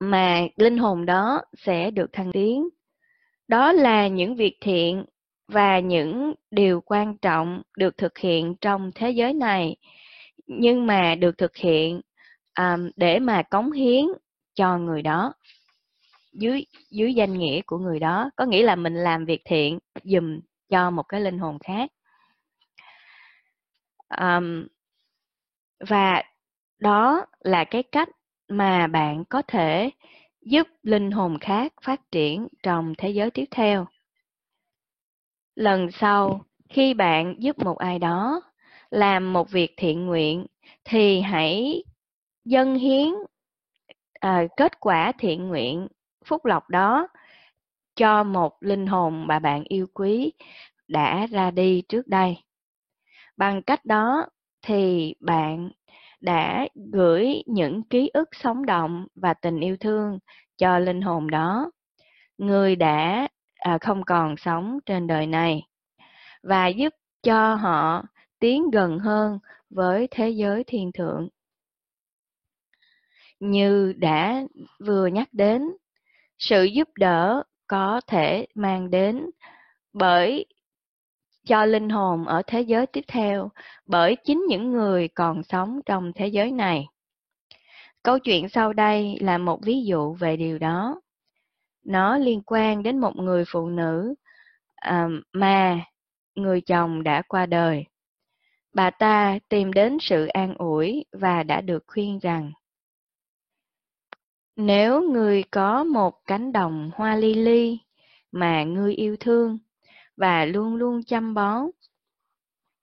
mà 0.00 0.40
linh 0.56 0.78
hồn 0.78 1.06
đó 1.06 1.42
sẽ 1.56 1.90
được 1.90 2.12
thăng 2.12 2.32
tiến 2.32 2.68
đó 3.48 3.72
là 3.72 4.08
những 4.08 4.36
việc 4.36 4.56
thiện 4.60 5.04
và 5.48 5.78
những 5.80 6.34
điều 6.50 6.80
quan 6.80 7.16
trọng 7.18 7.62
được 7.76 7.96
thực 7.98 8.18
hiện 8.18 8.54
trong 8.60 8.90
thế 8.94 9.10
giới 9.10 9.34
này 9.34 9.76
nhưng 10.46 10.86
mà 10.86 11.14
được 11.14 11.38
thực 11.38 11.56
hiện 11.56 12.00
um, 12.58 12.90
để 12.96 13.18
mà 13.18 13.42
cống 13.42 13.72
hiến 13.72 14.04
cho 14.54 14.78
người 14.78 15.02
đó 15.02 15.34
dưới 16.32 16.64
dưới 16.90 17.14
danh 17.14 17.38
nghĩa 17.38 17.60
của 17.66 17.78
người 17.78 17.98
đó. 17.98 18.30
Có 18.36 18.44
nghĩa 18.44 18.62
là 18.62 18.76
mình 18.76 18.94
làm 18.94 19.24
việc 19.24 19.42
thiện 19.44 19.78
dùm 20.02 20.40
cho 20.68 20.90
một 20.90 21.02
cái 21.02 21.20
linh 21.20 21.38
hồn 21.38 21.58
khác. 21.58 21.90
Um, 24.20 24.66
và 25.88 26.22
đó 26.78 27.26
là 27.40 27.64
cái 27.64 27.82
cách 27.82 28.08
mà 28.48 28.86
bạn 28.86 29.24
có 29.24 29.42
thể 29.42 29.90
giúp 30.40 30.68
linh 30.82 31.10
hồn 31.10 31.38
khác 31.40 31.72
phát 31.82 32.00
triển 32.12 32.48
trong 32.62 32.94
thế 32.98 33.10
giới 33.10 33.30
tiếp 33.30 33.44
theo 33.50 33.86
lần 35.58 35.90
sau 35.90 36.44
khi 36.68 36.94
bạn 36.94 37.34
giúp 37.38 37.58
một 37.58 37.78
ai 37.78 37.98
đó 37.98 38.40
làm 38.90 39.32
một 39.32 39.50
việc 39.50 39.74
thiện 39.76 40.06
nguyện 40.06 40.46
thì 40.84 41.20
hãy 41.20 41.84
dâng 42.44 42.74
hiến 42.74 43.08
à, 44.20 44.42
kết 44.56 44.80
quả 44.80 45.12
thiện 45.18 45.48
nguyện 45.48 45.88
phúc 46.24 46.44
lộc 46.44 46.70
đó 46.70 47.08
cho 47.96 48.24
một 48.24 48.56
linh 48.60 48.86
hồn 48.86 49.26
mà 49.26 49.38
bạn 49.38 49.64
yêu 49.64 49.86
quý 49.94 50.32
đã 50.88 51.26
ra 51.26 51.50
đi 51.50 51.82
trước 51.88 52.08
đây. 52.08 52.36
Bằng 53.36 53.62
cách 53.62 53.84
đó 53.84 54.26
thì 54.62 55.14
bạn 55.20 55.70
đã 56.20 56.68
gửi 56.92 57.42
những 57.46 57.82
ký 57.82 58.10
ức 58.14 58.28
sống 58.32 58.66
động 58.66 59.06
và 59.14 59.34
tình 59.34 59.60
yêu 59.60 59.76
thương 59.80 60.18
cho 60.56 60.78
linh 60.78 61.00
hồn 61.00 61.30
đó. 61.30 61.70
Người 62.38 62.76
đã 62.76 63.28
à, 63.58 63.78
không 63.80 64.04
còn 64.04 64.36
sống 64.36 64.78
trên 64.86 65.06
đời 65.06 65.26
này 65.26 65.62
và 66.42 66.68
giúp 66.68 66.94
cho 67.22 67.54
họ 67.54 68.02
tiến 68.38 68.70
gần 68.70 68.98
hơn 68.98 69.38
với 69.70 70.08
thế 70.10 70.30
giới 70.30 70.64
thiên 70.64 70.92
thượng 70.92 71.28
như 73.40 73.92
đã 73.98 74.42
vừa 74.86 75.06
nhắc 75.06 75.28
đến 75.32 75.62
Sự 76.38 76.64
giúp 76.64 76.88
đỡ 76.96 77.42
có 77.66 78.00
thể 78.06 78.46
mang 78.54 78.90
đến 78.90 79.30
bởi 79.92 80.46
cho 81.46 81.64
linh 81.64 81.88
hồn 81.88 82.24
ở 82.26 82.42
thế 82.46 82.60
giới 82.60 82.86
tiếp 82.86 83.04
theo 83.08 83.50
bởi 83.86 84.16
chính 84.24 84.44
những 84.48 84.72
người 84.72 85.08
còn 85.08 85.42
sống 85.42 85.80
trong 85.86 86.12
thế 86.12 86.28
giới 86.28 86.52
này. 86.52 86.86
Câu 88.02 88.18
chuyện 88.18 88.48
sau 88.48 88.72
đây 88.72 89.18
là 89.20 89.38
một 89.38 89.58
ví 89.62 89.84
dụ 89.84 90.14
về 90.14 90.36
điều 90.36 90.58
đó. 90.58 91.00
Nó 91.88 92.18
liên 92.18 92.42
quan 92.46 92.82
đến 92.82 92.98
một 92.98 93.16
người 93.16 93.44
phụ 93.48 93.68
nữ 93.68 94.14
à, 94.74 95.08
mà 95.32 95.80
người 96.34 96.60
chồng 96.60 97.02
đã 97.02 97.22
qua 97.22 97.46
đời. 97.46 97.84
Bà 98.72 98.90
ta 98.90 99.38
tìm 99.48 99.72
đến 99.72 99.98
sự 100.00 100.26
an 100.26 100.54
ủi 100.54 101.04
và 101.12 101.42
đã 101.42 101.60
được 101.60 101.84
khuyên 101.86 102.18
rằng 102.18 102.52
nếu 104.56 105.02
người 105.02 105.42
có 105.50 105.84
một 105.84 106.26
cánh 106.26 106.52
đồng 106.52 106.90
hoa 106.94 107.16
ly 107.16 107.34
ly 107.34 107.78
mà 108.32 108.64
ngươi 108.64 108.94
yêu 108.94 109.16
thương 109.20 109.58
và 110.16 110.44
luôn 110.44 110.76
luôn 110.76 111.02
chăm 111.02 111.34
bón, 111.34 111.70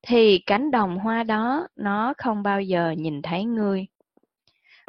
thì 0.01 0.39
cánh 0.45 0.71
đồng 0.71 0.99
hoa 0.99 1.23
đó 1.23 1.67
nó 1.75 2.13
không 2.17 2.43
bao 2.43 2.61
giờ 2.61 2.91
nhìn 2.97 3.21
thấy 3.21 3.43
ngươi. 3.43 3.85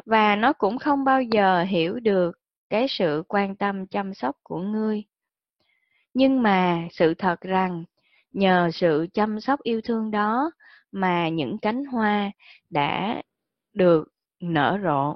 Và 0.05 0.35
nó 0.35 0.53
cũng 0.53 0.77
không 0.77 1.03
bao 1.03 1.21
giờ 1.21 1.63
hiểu 1.63 1.99
được 1.99 2.36
cái 2.69 2.87
sự 2.89 3.23
quan 3.27 3.55
tâm 3.55 3.87
chăm 3.87 4.13
sóc 4.13 4.37
của 4.43 4.59
ngươi. 4.59 5.03
Nhưng 6.13 6.43
mà 6.43 6.87
sự 6.91 7.13
thật 7.13 7.41
rằng, 7.41 7.83
nhờ 8.31 8.69
sự 8.73 9.07
chăm 9.13 9.39
sóc 9.39 9.61
yêu 9.63 9.81
thương 9.81 10.11
đó 10.11 10.51
mà 10.91 11.29
những 11.29 11.57
cánh 11.57 11.85
hoa 11.85 12.31
đã 12.69 13.21
được 13.73 14.07
nở 14.39 14.79
rộ. 14.83 15.15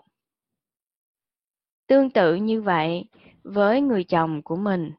Tương 1.87 2.09
tự 2.09 2.35
như 2.35 2.61
vậy 2.61 3.05
với 3.43 3.81
người 3.81 4.03
chồng 4.03 4.41
của 4.41 4.55
mình. 4.55 4.91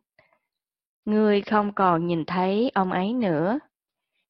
Người 1.04 1.40
không 1.40 1.72
còn 1.74 2.06
nhìn 2.06 2.24
thấy 2.24 2.70
ông 2.74 2.92
ấy 2.92 3.12
nữa, 3.12 3.58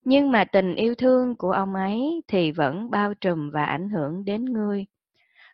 nhưng 0.05 0.31
mà 0.31 0.45
tình 0.45 0.75
yêu 0.75 0.95
thương 0.95 1.37
của 1.37 1.53
ông 1.53 1.75
ấy 1.75 2.23
thì 2.29 2.53
vẫn 2.53 2.91
bao 2.91 3.15
trùm 3.15 3.51
và 3.51 3.65
ảnh 3.65 3.89
hưởng 3.89 4.25
đến 4.25 4.45
ngươi, 4.45 4.87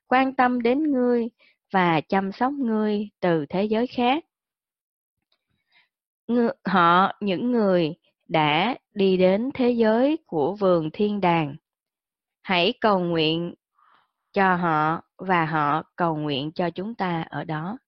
quan 0.07 0.35
tâm 0.35 0.63
đến 0.63 0.93
ngươi 0.93 1.29
và 1.71 2.01
chăm 2.01 2.33
sóc 2.33 2.53
ngươi 2.53 3.09
từ 3.21 3.47
thế 3.47 3.65
giới 3.65 3.87
khác. 3.87 4.25
Họ, 6.65 7.13
những 7.21 7.53
người 7.53 7.95
đã 8.29 8.77
đi 8.95 9.17
đến 9.17 9.51
thế 9.55 9.71
giới 9.71 10.19
của 10.27 10.55
vườn 10.55 10.91
thiên 10.93 11.21
đàng. 11.21 11.57
Hãy 12.43 12.75
cầu 12.81 13.01
nguyện 13.01 13.55
cho 14.33 14.57
họ 14.57 15.03
và 15.17 15.45
họ 15.45 15.83
cầu 15.97 16.17
nguyện 16.17 16.53
cho 16.53 16.71
chúng 16.71 16.95
ta 16.95 17.23
ở 17.31 17.45
đó. 17.45 17.79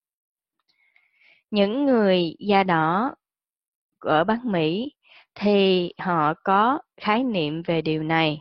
Những 1.51 1.87
người 1.87 2.37
da 2.39 2.63
đỏ 2.63 3.15
ở 3.99 4.25
Bắc 4.25 4.45
Mỹ 4.45 4.93
thì 5.35 5.93
họ 5.99 6.35
có 6.35 6.79
khái 6.97 7.25
niệm 7.25 7.63
về 7.63 7.83
điều 7.83 8.03
này. 8.03 8.41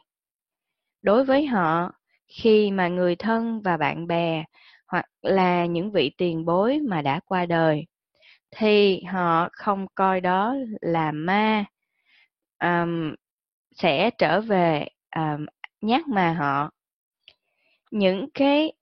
Đối 1.02 1.26
với 1.26 1.46
họ, 1.46 1.92
khi 2.28 2.72
mà 2.72 2.88
người 2.88 3.16
thân 3.16 3.62
và 3.62 3.78
bạn 3.78 4.08
bè 4.08 4.44
hoặc 4.90 5.06
là 5.22 5.66
những 5.66 5.92
vị 5.92 6.12
tiền 6.18 6.46
bối 6.46 6.80
mà 6.80 7.02
đã 7.02 7.20
qua 7.26 7.46
đời 7.46 7.86
thì 8.52 9.02
họ 9.04 9.50
không 9.52 9.88
coi 9.96 10.22
đó 10.22 10.56
là 10.82 11.12
ma 11.12 11.66
um, 12.60 13.16
sẽ 13.76 14.10
trở 14.18 14.42
về 14.42 14.88
um, 15.16 15.46
nhắc 15.82 16.08
mà 16.08 16.34
họ. 16.34 16.72
Những 17.92 18.30
cái 18.34 18.74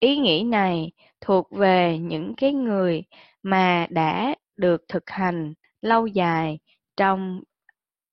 ý 0.00 0.18
nghĩ 0.18 0.42
này 0.42 0.92
thuộc 1.20 1.50
về 1.50 1.98
những 1.98 2.34
cái 2.36 2.52
người 2.52 3.04
mà 3.42 3.86
đã 3.90 4.34
được 4.56 4.82
thực 4.88 5.10
hành 5.10 5.54
lâu 5.82 6.06
dài 6.06 6.58
trong 6.96 7.40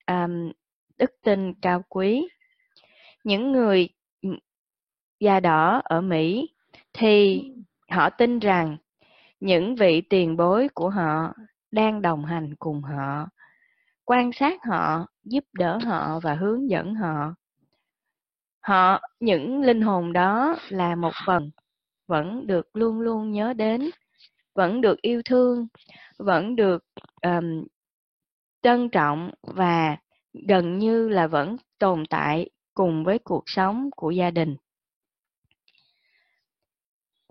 um, 0.07 0.51
đức 0.97 1.11
tin 1.23 1.53
cao 1.61 1.83
quý. 1.89 2.27
Những 3.23 3.51
người 3.51 3.89
da 5.19 5.39
đỏ 5.39 5.81
ở 5.83 6.01
mỹ 6.01 6.54
thì 6.97 7.43
họ 7.91 8.09
tin 8.09 8.39
rằng 8.39 8.77
những 9.39 9.75
vị 9.75 10.01
tiền 10.09 10.37
bối 10.37 10.67
của 10.73 10.89
họ 10.89 11.33
đang 11.71 12.01
đồng 12.01 12.25
hành 12.25 12.55
cùng 12.59 12.81
họ 12.81 13.27
quan 14.05 14.31
sát 14.33 14.63
họ 14.63 15.05
giúp 15.23 15.43
đỡ 15.53 15.79
họ 15.85 16.19
và 16.19 16.35
hướng 16.35 16.69
dẫn 16.69 16.95
họ. 16.95 17.35
Họ 18.61 19.01
những 19.19 19.61
linh 19.61 19.81
hồn 19.81 20.13
đó 20.13 20.55
là 20.69 20.95
một 20.95 21.13
phần 21.25 21.51
vẫn 22.07 22.47
được 22.47 22.75
luôn 22.75 22.99
luôn 22.99 23.31
nhớ 23.31 23.53
đến 23.53 23.89
vẫn 24.55 24.81
được 24.81 25.01
yêu 25.01 25.21
thương 25.25 25.67
vẫn 26.17 26.55
được 26.55 26.85
um, 27.21 27.67
trân 28.61 28.89
trọng 28.89 29.31
và 29.41 29.97
gần 30.47 30.77
như 30.77 31.09
là 31.09 31.27
vẫn 31.27 31.57
tồn 31.79 32.03
tại 32.09 32.49
cùng 32.73 33.03
với 33.03 33.19
cuộc 33.19 33.43
sống 33.45 33.89
của 33.95 34.11
gia 34.11 34.31
đình 34.31 34.55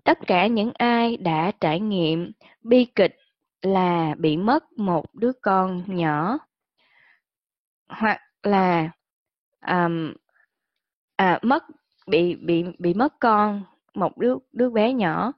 tất 0.05 0.19
cả 0.27 0.47
những 0.47 0.71
ai 0.73 1.17
đã 1.17 1.51
trải 1.61 1.79
nghiệm 1.79 2.31
bi 2.63 2.85
kịch 2.85 3.15
là 3.61 4.15
bị 4.17 4.37
mất 4.37 4.79
một 4.79 5.05
đứa 5.13 5.31
con 5.41 5.83
nhỏ. 5.87 6.37
Hoặc 7.87 8.21
là 8.43 8.89
um, 9.67 10.13
à, 11.15 11.39
mất 11.41 11.63
bị 12.07 12.35
bị 12.35 12.63
bị 12.79 12.93
mất 12.93 13.13
con 13.19 13.63
một 13.93 14.17
đứa 14.17 14.35
đứa 14.51 14.69
bé 14.69 14.93
nhỏ. 14.93 15.31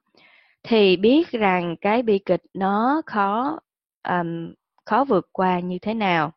Thì 0.63 0.97
biết 0.97 1.31
rằng 1.31 1.75
cái 1.81 2.03
bi 2.03 2.19
kịch 2.19 2.43
nó 2.53 3.01
khó 3.05 3.59
um, 4.09 4.53
khó 4.85 5.03
vượt 5.03 5.29
qua 5.31 5.59
như 5.59 5.77
thế 5.81 5.93
nào. 5.93 6.31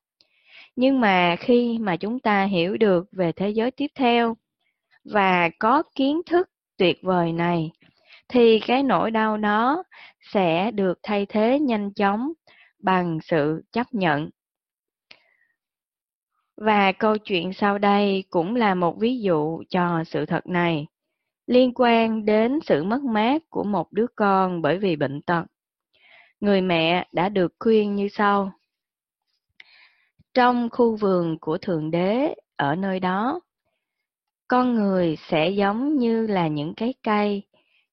Nhưng 0.77 1.01
mà 1.01 1.37
khi 1.41 1.79
mà 1.79 1.97
chúng 1.97 2.19
ta 2.19 2.45
hiểu 2.45 2.77
được 2.77 3.09
về 3.13 3.33
thế 3.33 3.51
giới 3.51 3.71
tiếp 3.71 3.91
theo 3.95 4.37
và 5.05 5.51
có 5.59 5.83
kiến 5.95 6.21
thức 6.27 6.51
tuyệt 6.77 6.99
vời 7.03 7.33
này 7.33 7.71
thì 8.31 8.61
cái 8.67 8.83
nỗi 8.83 9.11
đau 9.11 9.37
đó 9.37 9.83
sẽ 10.21 10.71
được 10.71 10.99
thay 11.03 11.27
thế 11.27 11.59
nhanh 11.61 11.93
chóng 11.93 12.33
bằng 12.79 13.19
sự 13.23 13.63
chấp 13.73 13.87
nhận 13.95 14.31
và 16.61 16.93
câu 16.93 17.19
chuyện 17.19 17.53
sau 17.53 17.79
đây 17.79 18.25
cũng 18.31 18.57
là 18.57 18.75
một 18.75 18.97
ví 18.99 19.21
dụ 19.21 19.63
cho 19.71 20.05
sự 20.07 20.27
thật 20.27 20.47
này, 20.47 20.87
liên 21.47 21.73
quan 21.75 22.25
đến 22.25 22.59
sự 22.67 22.85
mất 22.85 23.03
mát 23.03 23.43
của 23.51 23.65
một 23.65 23.93
đứa 23.93 24.07
con 24.17 24.63
bởi 24.63 24.79
vì 24.79 24.97
bệnh 24.97 25.23
tật. 25.23 25.45
Người 26.41 26.61
mẹ 26.61 27.09
đã 27.13 27.29
được 27.29 27.53
khuyên 27.59 27.95
như 27.95 28.09
sau. 28.09 28.53
Trong 30.35 30.69
khu 30.73 30.97
vườn 30.97 31.39
của 31.41 31.59
Thượng 31.59 31.91
Đế 31.91 32.35
ở 32.57 32.75
nơi 32.75 33.01
đó, 33.01 33.41
con 34.49 34.75
người 34.75 35.17
sẽ 35.29 35.51
giống 35.51 35.97
như 35.97 36.27
là 36.27 36.49
những 36.49 36.75
cái 36.75 36.95
cây 37.03 37.43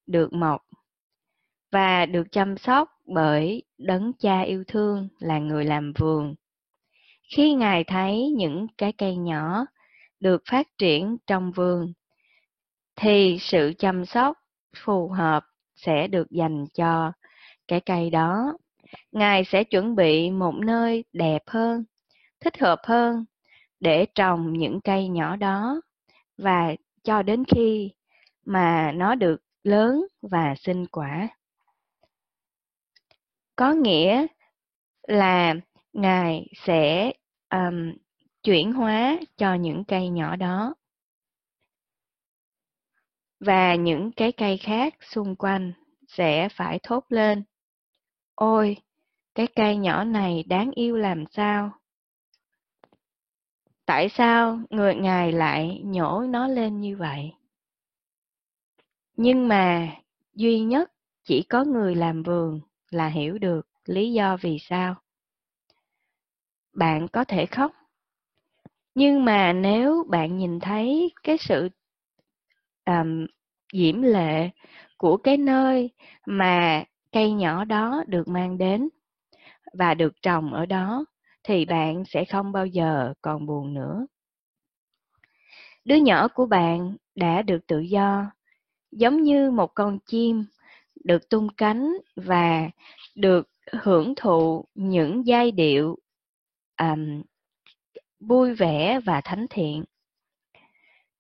được 0.08 0.34
mọc 0.34 0.62
và 1.72 2.06
được 2.06 2.32
chăm 2.32 2.58
sóc 2.58 2.90
bởi 3.06 3.64
đấng 3.78 4.12
cha 4.20 4.42
yêu 4.42 4.64
thương 4.68 5.08
là 5.20 5.40
người 5.40 5.66
làm 5.66 5.94
vườn 5.94 6.36
khi 7.30 7.54
Ngài 7.54 7.84
thấy 7.84 8.34
những 8.38 8.68
cái 8.78 8.94
cây 8.98 9.16
nhỏ 9.16 9.66
được 10.20 10.42
phát 10.50 10.68
triển 10.78 11.18
trong 11.28 11.52
vườn, 11.52 11.94
thì 12.96 13.38
sự 13.40 13.74
chăm 13.80 14.06
sóc 14.06 14.38
phù 14.78 15.08
hợp 15.08 15.46
sẽ 15.76 16.08
được 16.08 16.32
dành 16.32 16.66
cho 16.74 17.12
cái 17.68 17.82
cây 17.82 18.10
đó. 18.10 18.58
Ngài 19.12 19.44
sẽ 19.46 19.64
chuẩn 19.64 19.96
bị 19.96 20.32
một 20.32 20.56
nơi 20.56 21.04
đẹp 21.14 21.42
hơn, 21.48 21.84
thích 22.40 22.60
hợp 22.60 22.80
hơn 22.84 23.26
để 23.80 24.06
trồng 24.16 24.54
những 24.54 24.82
cây 24.82 25.08
nhỏ 25.08 25.36
đó 25.36 25.82
và 26.38 26.76
cho 27.04 27.22
đến 27.22 27.44
khi 27.56 27.92
mà 28.46 28.92
nó 28.96 29.16
được 29.16 29.42
lớn 29.68 30.06
và 30.22 30.56
sinh 30.60 30.86
quả. 30.88 31.30
Có 33.56 33.72
nghĩa 33.72 34.26
là 35.08 35.56
Ngài 35.94 36.48
sẽ 36.56 37.12
um, 37.50 37.94
chuyển 38.44 38.74
hóa 38.74 39.20
cho 39.38 39.54
những 39.54 39.84
cây 39.84 40.10
nhỏ 40.10 40.36
đó. 40.36 40.76
Và 43.40 43.76
những 43.76 44.12
cái 44.12 44.32
cây 44.32 44.58
khác 44.58 44.96
xung 45.02 45.36
quanh 45.36 45.74
sẽ 46.08 46.50
phải 46.50 46.80
thốt 46.84 47.06
lên. 47.10 47.44
Ôi, 48.36 48.78
cái 49.36 49.48
cây 49.56 49.76
nhỏ 49.78 50.04
này 50.04 50.44
đáng 50.48 50.72
yêu 50.72 50.98
làm 50.98 51.24
sao? 51.32 51.72
Tại 53.86 54.10
sao 54.10 54.60
người 54.70 54.96
ngài 54.96 55.32
lại 55.32 55.82
nhổ 55.84 56.20
nó 56.30 56.48
lên 56.48 56.82
như 56.82 56.98
vậy? 56.98 57.32
Nhưng 59.18 59.48
mà 59.48 59.88
duy 60.34 60.60
nhất 60.60 60.92
chỉ 61.24 61.44
có 61.44 61.64
người 61.64 61.96
làm 61.96 62.24
vườn 62.24 62.62
là 62.92 63.08
hiểu 63.08 63.38
được 63.38 63.68
lý 63.86 64.14
do 64.14 64.38
vì 64.42 64.58
sao 64.60 64.96
bạn 66.74 67.08
có 67.08 67.24
thể 67.24 67.46
khóc 67.46 67.72
nhưng 68.96 69.26
mà 69.26 69.54
nếu 69.54 70.04
bạn 70.10 70.38
nhìn 70.38 70.60
thấy 70.60 71.14
cái 71.24 71.38
sự 71.38 71.70
um, 72.86 73.26
diễm 73.74 74.02
lệ 74.02 74.50
của 74.98 75.18
cái 75.18 75.38
nơi 75.38 75.90
mà 76.26 76.84
cây 77.12 77.32
nhỏ 77.32 77.66
đó 77.66 78.04
được 78.08 78.28
mang 78.28 78.58
đến 78.58 78.90
và 79.74 79.94
được 79.94 80.22
trồng 80.22 80.54
ở 80.54 80.66
đó 80.66 81.06
thì 81.44 81.66
bạn 81.66 82.04
sẽ 82.06 82.26
không 82.26 82.52
bao 82.52 82.66
giờ 82.66 83.14
còn 83.22 83.46
buồn 83.46 83.74
nữa. 83.74 84.06
Đứa 85.86 85.96
nhỏ 85.96 86.28
của 86.28 86.46
bạn 86.46 86.96
đã 87.16 87.42
được 87.42 87.68
tự 87.68 87.80
do, 87.80 88.32
giống 88.98 89.24
như 89.24 89.52
một 89.52 89.76
con 89.76 90.00
chim 90.06 90.46
được 91.04 91.30
tung 91.30 91.50
cánh 91.58 91.94
và 92.16 92.70
được 93.16 93.50
hưởng 93.72 94.14
thụ 94.16 94.66
những 94.76 95.28
giai 95.28 95.52
điệu 95.52 95.98
um, 96.80 97.24
vui 98.20 98.54
vẻ 98.56 99.00
và 99.06 99.22
thánh 99.22 99.46
thiện. 99.50 99.84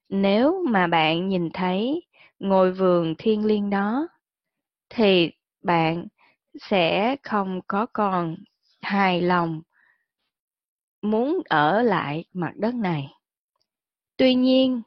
Nếu 0.10 0.64
mà 0.70 0.88
bạn 0.88 1.28
nhìn 1.28 1.50
thấy 1.54 2.02
ngôi 2.40 2.72
vườn 2.72 3.16
thiên 3.18 3.46
liêng 3.46 3.70
đó, 3.70 4.08
thì 4.90 5.32
bạn 5.62 6.08
sẽ 6.62 7.16
không 7.24 7.62
có 7.68 7.86
còn 7.94 8.36
hài 8.82 9.22
lòng 9.22 9.62
muốn 11.02 11.42
ở 11.50 11.82
lại 11.82 12.26
mặt 12.34 12.52
đất 12.56 12.76
này. 12.76 13.14
Tuy 14.18 14.36
nhiên, 14.36 14.82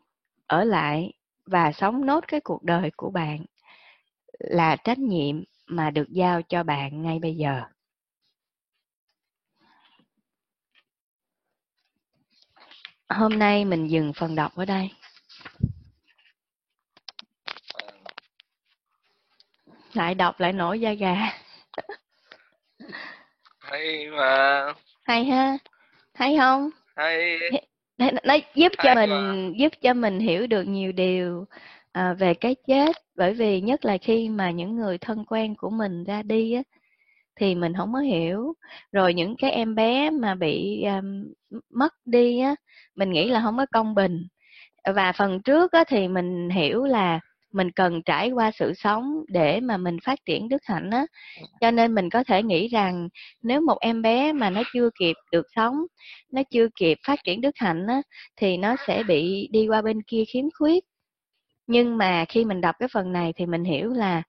ở 0.46 0.64
lại 0.64 1.12
và 1.50 1.72
sống 1.72 2.06
nốt 2.06 2.24
cái 2.28 2.40
cuộc 2.40 2.62
đời 2.62 2.90
của 2.96 3.10
bạn 3.10 3.44
là 4.38 4.76
trách 4.76 4.98
nhiệm 4.98 5.44
mà 5.66 5.90
được 5.90 6.08
giao 6.08 6.42
cho 6.42 6.62
bạn 6.62 7.02
ngay 7.02 7.18
bây 7.18 7.34
giờ. 7.34 7.62
Hôm 13.08 13.38
nay 13.38 13.64
mình 13.64 13.90
dừng 13.90 14.12
phần 14.12 14.34
đọc 14.34 14.52
ở 14.54 14.64
đây. 14.64 14.90
Lại 19.92 20.14
đọc 20.14 20.40
lại 20.40 20.52
nổi 20.52 20.80
da 20.80 20.92
gà. 20.92 21.16
Hay 23.58 24.08
mà. 24.10 24.72
Hay 25.02 25.24
ha. 25.24 25.58
Hay 26.14 26.36
không? 26.38 26.70
Hay. 26.96 27.38
Nó 28.24 28.34
giúp 28.54 28.72
cho 28.82 28.94
mình 28.94 29.10
mà. 29.10 29.34
giúp 29.56 29.72
cho 29.82 29.94
mình 29.94 30.18
hiểu 30.20 30.46
được 30.46 30.62
nhiều 30.62 30.92
điều 30.92 31.44
à, 31.92 32.14
về 32.14 32.34
cái 32.34 32.54
chết. 32.66 32.96
Bởi 33.16 33.34
vì 33.34 33.60
nhất 33.60 33.84
là 33.84 33.98
khi 33.98 34.28
mà 34.28 34.50
những 34.50 34.76
người 34.76 34.98
thân 34.98 35.24
quen 35.24 35.54
của 35.54 35.70
mình 35.70 36.04
ra 36.04 36.22
đi 36.22 36.52
á 36.52 36.62
thì 37.36 37.54
mình 37.54 37.72
không 37.76 37.92
có 37.92 37.98
hiểu. 37.98 38.54
Rồi 38.92 39.14
những 39.14 39.36
cái 39.36 39.50
em 39.50 39.74
bé 39.74 40.10
mà 40.10 40.34
bị 40.34 40.84
um, 40.84 41.32
mất 41.70 41.94
đi 42.04 42.40
á 42.40 42.54
mình 42.96 43.10
nghĩ 43.12 43.28
là 43.30 43.40
không 43.40 43.56
có 43.56 43.66
công 43.72 43.94
bình. 43.94 44.26
Và 44.94 45.12
phần 45.12 45.42
trước 45.42 45.72
á 45.72 45.84
thì 45.88 46.08
mình 46.08 46.50
hiểu 46.50 46.84
là 46.84 47.20
mình 47.52 47.70
cần 47.70 48.02
trải 48.02 48.30
qua 48.30 48.50
sự 48.50 48.74
sống 48.74 49.24
để 49.28 49.60
mà 49.60 49.76
mình 49.76 49.96
phát 50.04 50.18
triển 50.26 50.48
đức 50.48 50.62
hạnh 50.64 50.90
á. 50.90 51.06
Cho 51.60 51.70
nên 51.70 51.94
mình 51.94 52.10
có 52.10 52.24
thể 52.24 52.42
nghĩ 52.42 52.68
rằng 52.68 53.08
nếu 53.42 53.60
một 53.60 53.78
em 53.80 54.02
bé 54.02 54.32
mà 54.32 54.50
nó 54.50 54.62
chưa 54.74 54.90
kịp 54.98 55.16
được 55.32 55.46
sống, 55.56 55.74
nó 56.32 56.42
chưa 56.50 56.68
kịp 56.76 56.98
phát 57.06 57.18
triển 57.24 57.40
đức 57.40 57.54
hạnh 57.56 57.86
á, 57.86 58.02
thì 58.36 58.56
nó 58.56 58.76
sẽ 58.86 59.02
bị 59.02 59.48
đi 59.52 59.68
qua 59.68 59.82
bên 59.82 60.02
kia 60.02 60.24
khiếm 60.28 60.44
khuyết. 60.58 60.84
Nhưng 61.66 61.98
mà 61.98 62.24
khi 62.28 62.44
mình 62.44 62.60
đọc 62.60 62.76
cái 62.78 62.88
phần 62.92 63.12
này 63.12 63.32
thì 63.36 63.46
mình 63.46 63.64
hiểu 63.64 63.90
là 63.90 64.22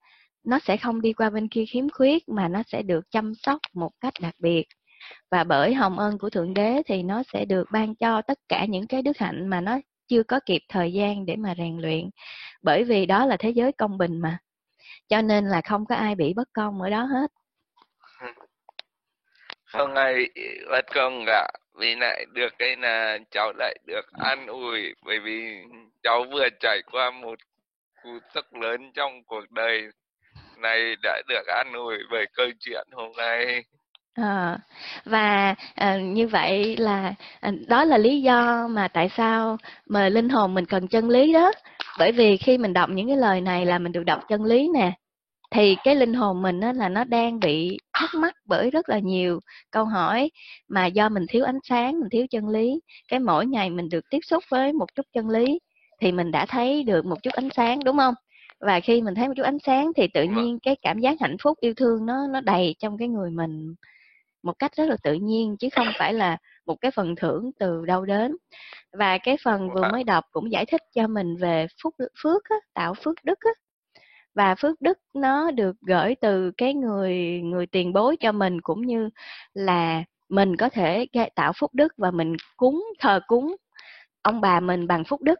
nó 0.43 0.60
sẽ 0.60 0.77
không 0.77 1.01
đi 1.01 1.13
qua 1.13 1.29
bên 1.29 1.47
kia 1.47 1.65
khiếm 1.65 1.89
khuyết 1.89 2.29
mà 2.29 2.47
nó 2.47 2.63
sẽ 2.67 2.81
được 2.81 3.12
chăm 3.12 3.34
sóc 3.36 3.60
một 3.73 3.91
cách 4.01 4.13
đặc 4.21 4.36
biệt. 4.39 4.65
Và 5.31 5.43
bởi 5.43 5.73
hồng 5.73 5.99
ân 5.99 6.17
của 6.17 6.29
thượng 6.29 6.53
đế 6.53 6.81
thì 6.86 7.03
nó 7.03 7.23
sẽ 7.34 7.45
được 7.45 7.67
ban 7.71 7.95
cho 7.95 8.21
tất 8.21 8.39
cả 8.49 8.65
những 8.65 8.88
cái 8.88 9.01
đức 9.01 9.17
hạnh 9.17 9.47
mà 9.47 9.62
nó 9.62 9.79
chưa 10.12 10.24
có 10.24 10.39
kịp 10.45 10.62
thời 10.69 10.93
gian 10.93 11.26
để 11.26 11.36
mà 11.36 11.54
rèn 11.58 11.78
luyện, 11.78 12.10
bởi 12.62 12.84
vì 12.84 13.06
đó 13.06 13.26
là 13.26 13.38
thế 13.38 13.50
giới 13.50 13.71
công 13.71 13.97
bình 13.97 14.19
mà 14.19 14.38
cho 15.08 15.21
nên 15.21 15.45
là 15.45 15.62
không 15.62 15.86
có 15.86 15.95
ai 15.95 16.15
bị 16.15 16.34
bất 16.34 16.50
công 16.54 16.82
ở 16.82 16.89
đó 16.89 17.04
hết 17.04 17.32
ừ. 18.21 18.28
Không 19.65 19.95
ai 19.95 20.30
bất 20.69 20.86
công 20.93 21.24
cả. 21.28 21.47
Vì 21.80 21.95
lại 21.95 22.26
được 22.34 22.54
cái 22.60 22.76
là 22.76 23.17
cháu 23.32 23.54
lại 23.58 23.78
được 23.88 24.06
an 24.13 24.47
ủi, 24.47 24.93
bởi 25.06 25.19
vì 25.19 25.63
cháu 26.04 26.26
vừa 26.32 26.47
trải 26.60 26.82
qua 26.91 27.12
một 27.12 27.39
cú 28.04 28.10
sốc 28.34 28.54
lớn 28.54 28.91
trong 28.93 29.24
cuộc 29.24 29.52
đời 29.52 29.88
này 30.58 30.95
đã 31.04 31.21
được 31.28 31.47
an 31.47 31.74
ủi 31.74 31.97
bởi 32.12 32.26
câu 32.34 32.47
chuyện 32.60 32.88
hôm 32.91 33.12
nay. 33.17 33.63
À, 34.13 34.60
và 35.06 35.56
à, 35.76 35.97
như 35.97 36.28
vậy 36.28 36.78
là 36.78 37.13
à, 37.39 37.52
đó 37.67 37.84
là 37.86 37.97
lý 37.97 38.21
do 38.21 38.67
mà 38.67 38.88
tại 38.88 39.10
sao 39.17 39.58
mà 39.86 40.10
linh 40.10 40.30
hồn 40.30 40.54
mình 40.54 40.65
cần 40.65 40.88
chân 40.88 41.10
lý 41.10 41.34
đó. 41.34 41.52
Bởi 42.00 42.12
vì 42.12 42.38
khi 42.38 42.58
mình 42.58 42.74
đọc 42.74 42.89
những 42.89 43.08
cái 43.08 43.17
lời 43.17 43.41
này 43.41 43.65
là 43.65 43.80
mình 43.80 43.91
được 43.91 44.04
đọc 44.04 44.19
chân 44.30 44.43
lý 44.43 44.69
nè 44.74 44.91
thì 45.52 45.76
cái 45.84 45.95
linh 45.95 46.13
hồn 46.13 46.41
mình 46.41 46.62
á, 46.62 46.74
là 46.74 46.89
nó 46.89 47.04
đang 47.04 47.39
bị 47.39 47.78
thắc 47.93 48.10
mắc 48.15 48.34
bởi 48.45 48.71
rất 48.71 48.89
là 48.89 49.00
nhiều 49.00 49.39
câu 49.71 49.86
hỏi 49.86 50.32
mà 50.69 50.86
do 50.86 51.10
mình 51.10 51.26
thiếu 51.30 51.45
ánh 51.45 51.60
sáng 51.63 52.00
mình 52.00 52.10
thiếu 52.12 52.26
chân 52.30 52.50
lý. 52.50 52.82
Cái 53.08 53.19
mỗi 53.19 53.45
ngày 53.45 53.69
mình 53.69 53.89
được 53.89 54.06
tiếp 54.10 54.19
xúc 54.24 54.43
với 54.50 54.74
một 54.74 54.95
chút 54.95 55.06
chân 55.13 55.30
lý 55.30 55.60
thì 56.02 56.12
mình 56.12 56.32
đã 56.32 56.45
thấy 56.45 56.84
được 56.84 57.06
một 57.06 57.24
chút 57.24 57.34
ánh 57.34 57.50
sáng 57.56 57.80
đúng 57.86 57.97
không? 57.97 58.13
Và 58.60 58.80
khi 58.80 59.02
mình 59.02 59.15
thấy 59.15 59.28
một 59.28 59.34
chút 59.38 59.43
ánh 59.43 59.60
sáng 59.60 59.91
thì 59.97 60.08
tự 60.08 60.24
nhiên 60.24 60.60
cái 60.63 60.76
cảm 60.82 61.00
giác 61.00 61.21
hạnh 61.21 61.38
phúc 61.43 61.58
yêu 61.62 61.74
thương 61.78 62.06
nó 62.06 62.28
nó 62.28 62.41
đầy 62.41 62.76
trong 62.80 62.97
cái 62.97 63.08
người 63.08 63.32
mình 63.32 63.76
một 64.43 64.54
cách 64.60 64.75
rất 64.75 64.86
là 64.89 64.97
tự 65.04 65.13
nhiên 65.13 65.58
chứ 65.60 65.69
không 65.75 65.88
phải 65.97 66.13
là 66.13 66.38
một 66.65 66.75
cái 66.82 66.91
phần 66.91 67.15
thưởng 67.15 67.51
từ 67.60 67.86
đâu 67.86 68.06
đến. 68.06 68.38
Và 68.93 69.17
cái 69.17 69.38
phần 69.43 69.69
vừa 69.75 69.84
mới 69.91 70.04
đọc 70.04 70.25
cũng 70.32 70.51
giải 70.51 70.65
thích 70.65 70.82
cho 70.95 71.08
mình 71.08 71.36
về 71.38 71.67
phúc 71.84 71.95
phước 72.23 72.43
á, 72.49 72.56
tạo 72.73 72.93
phước 72.93 73.15
đức 73.23 73.39
á. 73.39 73.51
và 74.36 74.56
phước 74.56 74.82
đức 74.82 74.97
nó 75.15 75.51
được 75.51 75.75
gửi 75.82 76.15
từ 76.21 76.51
cái 76.58 76.73
người 76.73 77.41
người 77.43 77.65
tiền 77.67 77.93
bối 77.93 78.17
cho 78.19 78.32
mình 78.32 78.62
cũng 78.62 78.82
như 78.88 79.10
là 79.54 80.04
mình 80.30 80.58
có 80.58 80.69
thể 80.69 81.06
tạo 81.36 81.54
phúc 81.60 81.71
đức 81.73 81.93
và 81.97 82.12
mình 82.12 82.36
cúng 82.58 82.86
thờ 82.99 83.19
cúng 83.27 83.56
ông 84.21 84.41
bà 84.41 84.60
mình 84.60 84.88
bằng 84.88 85.04
phúc 85.04 85.21
đức. 85.21 85.39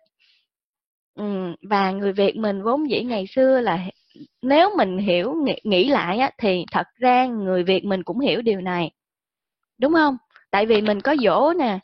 Ừ, 1.16 1.56
và 1.70 1.92
người 1.92 2.14
Việt 2.14 2.36
mình 2.36 2.64
vốn 2.64 2.90
dĩ 2.90 3.04
ngày 3.04 3.26
xưa 3.28 3.62
là 3.62 3.80
nếu 4.42 4.70
mình 4.78 4.98
hiểu 4.98 5.34
nghĩ, 5.34 5.56
nghĩ 5.64 5.90
lại 5.90 6.18
á, 6.18 6.32
thì 6.38 6.66
thật 6.72 6.88
ra 6.96 7.26
người 7.26 7.64
Việt 7.64 7.86
mình 7.86 8.04
cũng 8.04 8.20
hiểu 8.20 8.42
điều 8.42 8.62
này. 8.62 8.92
Đúng 9.78 9.94
không? 9.94 10.18
Tại 10.52 10.66
vì 10.66 10.82
mình 10.82 11.02
có 11.02 11.16
dỗ 11.24 11.54
nè 11.60 11.80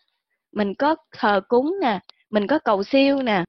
mình 0.51 0.75
có 0.75 0.95
thờ 1.17 1.41
cúng 1.47 1.75
nè 1.81 1.99
mình 2.29 2.47
có 2.47 2.59
cầu 2.59 2.83
siêu 2.83 3.21
nè. 3.21 3.43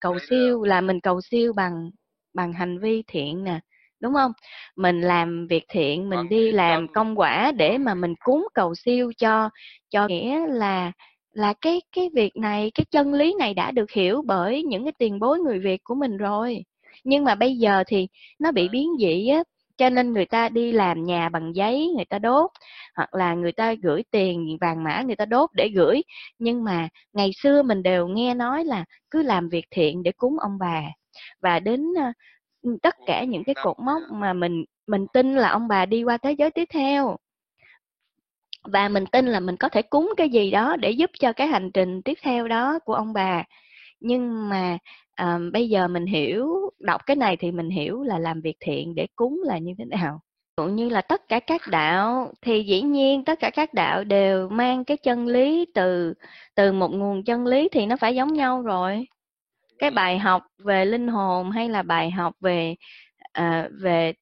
Cầu 0.00 0.18
siêu 0.30 0.62
là 0.62 0.80
mình 0.80 1.00
cầu 1.00 1.20
siêu 1.20 1.52
bằng 1.56 1.90
bằng 2.34 2.52
hành 2.52 2.78
vi 2.78 3.02
thiện 3.06 3.44
nè 3.44 3.60
đúng 4.00 4.14
không? 4.14 4.32
Mình 4.76 5.00
làm 5.00 5.46
việc 5.46 5.64
thiện 5.68 6.08
mình 6.08 6.28
đi 6.28 6.52
làm 6.52 6.88
công 6.88 7.18
quả 7.18 7.52
để 7.52 7.78
mà 7.78 7.94
mình 7.94 8.14
cúng 8.24 8.48
cầu 8.54 8.74
siêu 8.74 9.12
cho 9.18 9.50
cho 9.90 10.08
nghĩa 10.08 10.46
là 10.46 10.92
là 11.32 11.54
cái 11.60 11.82
cái 11.96 12.10
việc 12.14 12.36
này 12.36 12.70
cái 12.74 12.84
chân 12.90 13.14
lý 13.14 13.34
này 13.38 13.54
đã 13.54 13.70
được 13.70 13.90
hiểu 13.90 14.22
bởi 14.26 14.62
những 14.62 14.84
cái 14.84 14.92
tiền 14.98 15.18
bối 15.18 15.38
người 15.38 15.58
Việt 15.58 15.80
của 15.84 15.94
mình 15.94 16.16
rồi 16.16 16.64
nhưng 17.06 17.24
mà 17.24 17.34
bây 17.34 17.56
giờ 17.56 17.84
thì 17.86 18.08
nó 18.38 18.52
bị 18.52 18.68
biến 18.68 18.88
dị 18.98 19.28
á 19.28 19.42
cho 19.76 19.90
nên 19.90 20.12
người 20.12 20.26
ta 20.26 20.48
đi 20.48 20.72
làm 20.72 21.04
nhà 21.04 21.28
bằng 21.28 21.54
giấy 21.54 21.92
người 21.96 22.04
ta 22.04 22.18
đốt 22.18 22.50
hoặc 22.96 23.14
là 23.14 23.34
người 23.34 23.52
ta 23.52 23.74
gửi 23.82 24.02
tiền 24.10 24.58
vàng 24.60 24.84
mã 24.84 25.02
người 25.02 25.16
ta 25.16 25.24
đốt 25.24 25.50
để 25.52 25.68
gửi. 25.68 26.02
Nhưng 26.38 26.64
mà 26.64 26.88
ngày 27.12 27.30
xưa 27.42 27.62
mình 27.62 27.82
đều 27.82 28.08
nghe 28.08 28.34
nói 28.34 28.64
là 28.64 28.84
cứ 29.10 29.22
làm 29.22 29.48
việc 29.48 29.64
thiện 29.70 30.02
để 30.02 30.12
cúng 30.12 30.36
ông 30.38 30.58
bà. 30.58 30.82
Và 31.40 31.60
đến 31.60 31.84
tất 32.82 32.94
cả 33.06 33.24
những 33.24 33.44
cái 33.44 33.54
cột 33.62 33.76
mốc 33.78 34.02
mà 34.12 34.32
mình 34.32 34.64
mình 34.86 35.06
tin 35.12 35.34
là 35.34 35.48
ông 35.48 35.68
bà 35.68 35.86
đi 35.86 36.04
qua 36.04 36.16
thế 36.16 36.32
giới 36.32 36.50
tiếp 36.50 36.64
theo. 36.72 37.16
Và 38.64 38.88
mình 38.88 39.04
tin 39.12 39.26
là 39.26 39.40
mình 39.40 39.56
có 39.56 39.68
thể 39.68 39.82
cúng 39.82 40.12
cái 40.16 40.28
gì 40.28 40.50
đó 40.50 40.76
để 40.76 40.90
giúp 40.90 41.10
cho 41.20 41.32
cái 41.32 41.46
hành 41.46 41.70
trình 41.74 42.02
tiếp 42.02 42.18
theo 42.22 42.48
đó 42.48 42.78
của 42.84 42.94
ông 42.94 43.12
bà. 43.12 43.44
Nhưng 44.00 44.48
mà 44.48 44.78
um, 45.20 45.52
bây 45.52 45.68
giờ 45.68 45.88
mình 45.88 46.06
hiểu 46.06 46.70
đọc 46.78 47.06
cái 47.06 47.16
này 47.16 47.36
thì 47.36 47.52
mình 47.52 47.70
hiểu 47.70 48.02
là 48.02 48.18
làm 48.18 48.40
việc 48.40 48.56
thiện 48.60 48.94
để 48.94 49.06
cúng 49.16 49.40
là 49.44 49.58
như 49.58 49.74
thế 49.78 49.84
nào. 49.84 50.20
Cũng 50.56 50.76
như 50.76 50.88
là 50.88 51.00
tất 51.00 51.28
cả 51.28 51.40
các 51.40 51.62
đạo 51.70 52.32
thì 52.42 52.62
dĩ 52.64 52.82
nhiên 52.82 53.24
tất 53.24 53.40
cả 53.40 53.50
các 53.50 53.74
đạo 53.74 54.04
đều 54.04 54.48
mang 54.48 54.84
cái 54.84 54.96
chân 54.96 55.26
lý 55.26 55.66
từ 55.74 56.14
từ 56.54 56.72
một 56.72 56.88
nguồn 56.92 57.24
chân 57.24 57.46
lý 57.46 57.68
thì 57.72 57.86
nó 57.86 57.96
phải 57.96 58.14
giống 58.14 58.34
nhau 58.34 58.62
rồi. 58.62 59.06
Cái 59.78 59.90
bài 59.90 60.18
học 60.18 60.42
về 60.58 60.84
linh 60.84 61.08
hồn 61.08 61.50
hay 61.50 61.68
là 61.68 61.82
bài 61.82 62.10
học 62.10 62.34
về 62.40 62.74
à, 63.32 63.68
về 63.80 64.12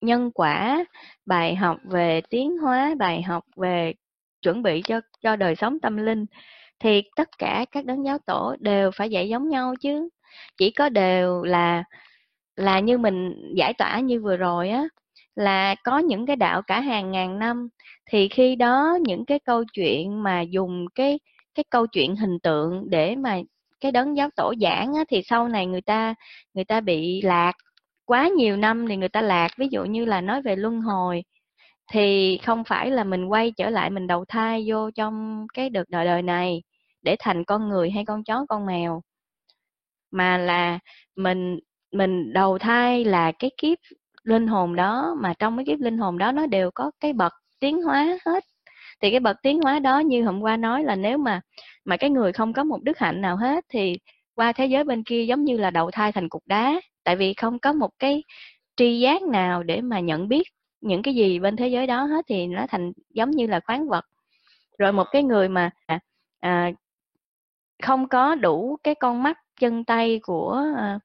nhân 0.00 0.30
quả 0.34 0.84
bài 1.26 1.54
học 1.56 1.78
về 1.84 2.20
tiến 2.30 2.58
hóa 2.58 2.94
bài 2.98 3.22
học 3.22 3.44
về 3.56 3.94
chuẩn 4.42 4.62
bị 4.62 4.82
cho 4.82 5.00
cho 5.22 5.36
đời 5.36 5.54
sống 5.56 5.80
tâm 5.80 5.96
linh 5.96 6.26
thì 6.80 7.02
tất 7.16 7.28
cả 7.38 7.66
các 7.72 7.84
đấng 7.84 8.04
giáo 8.04 8.18
tổ 8.26 8.56
đều 8.60 8.90
phải 8.90 9.10
dạy 9.10 9.28
giống 9.28 9.48
nhau 9.48 9.74
chứ 9.80 10.08
chỉ 10.56 10.70
có 10.70 10.88
đều 10.88 11.42
là 11.42 11.84
là 12.56 12.80
như 12.80 12.98
mình 12.98 13.34
giải 13.56 13.74
tỏa 13.74 14.00
như 14.00 14.20
vừa 14.20 14.36
rồi 14.36 14.68
á 14.70 14.84
là 15.36 15.74
có 15.84 15.98
những 15.98 16.26
cái 16.26 16.36
đạo 16.36 16.62
cả 16.62 16.80
hàng 16.80 17.10
ngàn 17.10 17.38
năm. 17.38 17.68
Thì 18.10 18.28
khi 18.28 18.56
đó 18.56 18.98
những 19.02 19.24
cái 19.26 19.38
câu 19.38 19.64
chuyện 19.72 20.22
mà 20.22 20.40
dùng 20.40 20.86
cái 20.94 21.18
cái 21.54 21.64
câu 21.70 21.86
chuyện 21.86 22.16
hình 22.16 22.38
tượng 22.42 22.90
để 22.90 23.16
mà 23.16 23.38
cái 23.80 23.92
đấng 23.92 24.16
giáo 24.16 24.28
tổ 24.36 24.54
giảng 24.60 24.94
á, 24.94 25.04
thì 25.08 25.22
sau 25.24 25.48
này 25.48 25.66
người 25.66 25.80
ta 25.80 26.14
người 26.54 26.64
ta 26.64 26.80
bị 26.80 27.22
lạc 27.22 27.52
quá 28.04 28.28
nhiều 28.28 28.56
năm 28.56 28.86
thì 28.88 28.96
người 28.96 29.08
ta 29.08 29.22
lạc. 29.22 29.48
Ví 29.58 29.68
dụ 29.70 29.84
như 29.84 30.04
là 30.04 30.20
nói 30.20 30.42
về 30.42 30.56
luân 30.56 30.80
hồi 30.80 31.22
thì 31.92 32.38
không 32.46 32.64
phải 32.64 32.90
là 32.90 33.04
mình 33.04 33.24
quay 33.26 33.52
trở 33.56 33.70
lại 33.70 33.90
mình 33.90 34.06
đầu 34.06 34.24
thai 34.28 34.64
vô 34.68 34.90
trong 34.90 35.46
cái 35.54 35.70
đợt 35.70 35.84
đời 35.88 36.04
đời 36.04 36.22
này 36.22 36.62
để 37.02 37.16
thành 37.18 37.44
con 37.44 37.68
người 37.68 37.90
hay 37.90 38.04
con 38.04 38.24
chó 38.24 38.46
con 38.48 38.66
mèo 38.66 39.02
mà 40.12 40.38
là 40.38 40.78
mình 41.16 41.58
mình 41.92 42.32
đầu 42.32 42.58
thai 42.58 43.04
là 43.04 43.32
cái 43.32 43.50
kiếp 43.58 43.78
linh 44.24 44.46
hồn 44.46 44.76
đó 44.76 45.16
mà 45.20 45.34
trong 45.38 45.56
cái 45.56 45.64
kiếp 45.66 45.80
linh 45.80 45.98
hồn 45.98 46.18
đó 46.18 46.32
nó 46.32 46.46
đều 46.46 46.70
có 46.74 46.90
cái 47.00 47.12
bậc 47.12 47.32
tiến 47.60 47.82
hóa 47.82 48.18
hết. 48.26 48.44
Thì 49.00 49.10
cái 49.10 49.20
bậc 49.20 49.36
tiến 49.42 49.60
hóa 49.60 49.78
đó 49.78 49.98
như 49.98 50.24
hôm 50.24 50.40
qua 50.40 50.56
nói 50.56 50.84
là 50.84 50.96
nếu 50.96 51.18
mà 51.18 51.40
mà 51.84 51.96
cái 51.96 52.10
người 52.10 52.32
không 52.32 52.52
có 52.52 52.64
một 52.64 52.82
đức 52.82 52.98
hạnh 52.98 53.20
nào 53.20 53.36
hết 53.36 53.64
thì 53.68 53.98
qua 54.34 54.52
thế 54.52 54.66
giới 54.66 54.84
bên 54.84 55.04
kia 55.04 55.24
giống 55.24 55.44
như 55.44 55.56
là 55.56 55.70
đầu 55.70 55.90
thai 55.90 56.12
thành 56.12 56.28
cục 56.28 56.42
đá. 56.46 56.80
Tại 57.04 57.16
vì 57.16 57.34
không 57.34 57.58
có 57.58 57.72
một 57.72 57.90
cái 57.98 58.22
tri 58.76 59.00
giác 59.00 59.22
nào 59.22 59.62
để 59.62 59.80
mà 59.80 60.00
nhận 60.00 60.28
biết 60.28 60.42
những 60.80 61.02
cái 61.02 61.14
gì 61.14 61.38
bên 61.38 61.56
thế 61.56 61.68
giới 61.68 61.86
đó 61.86 62.04
hết 62.04 62.24
thì 62.28 62.46
nó 62.46 62.66
thành 62.68 62.92
giống 63.10 63.30
như 63.30 63.46
là 63.46 63.60
khoáng 63.66 63.88
vật. 63.88 64.04
Rồi 64.78 64.92
một 64.92 65.06
cái 65.12 65.22
người 65.22 65.48
mà 65.48 65.70
à, 66.40 66.70
không 67.82 68.08
có 68.08 68.34
đủ 68.34 68.76
cái 68.84 68.94
con 68.94 69.22
mắt 69.22 69.38
chân 69.62 69.84
tay 69.84 70.20
của 70.22 70.64
ờ, 70.76 70.98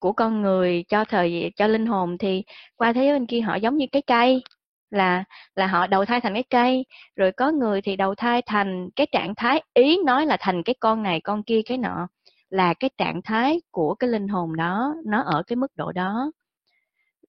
của 0.00 0.12
con 0.12 0.42
người 0.42 0.84
cho 0.88 1.04
thời, 1.04 1.52
cho 1.56 1.66
linh 1.66 1.86
hồn 1.86 2.18
thì 2.18 2.42
qua 2.76 2.92
thế 2.92 3.04
giới 3.04 3.12
bên 3.12 3.26
kia 3.26 3.40
họ 3.40 3.56
giống 3.56 3.76
như 3.76 3.86
cái 3.92 4.02
cây, 4.06 4.42
là 4.90 5.24
là 5.56 5.66
họ 5.66 5.86
đầu 5.86 6.04
thai 6.04 6.20
thành 6.20 6.34
cái 6.34 6.44
cây. 6.50 6.84
Rồi 7.16 7.32
có 7.32 7.50
người 7.52 7.82
thì 7.82 7.96
đầu 7.96 8.14
thai 8.14 8.42
thành 8.46 8.88
cái 8.96 9.06
trạng 9.12 9.34
thái, 9.34 9.62
ý 9.74 9.98
nói 10.06 10.26
là 10.26 10.36
thành 10.40 10.62
cái 10.62 10.74
con 10.80 11.02
này, 11.02 11.20
con 11.20 11.42
kia, 11.42 11.60
cái 11.66 11.78
nọ, 11.78 12.08
là 12.50 12.74
cái 12.74 12.90
trạng 12.98 13.22
thái 13.22 13.60
của 13.70 13.94
cái 13.94 14.10
linh 14.10 14.28
hồn 14.28 14.56
đó, 14.56 14.94
nó 15.06 15.22
ở 15.22 15.42
cái 15.46 15.56
mức 15.56 15.72
độ 15.76 15.92
đó. 15.92 16.30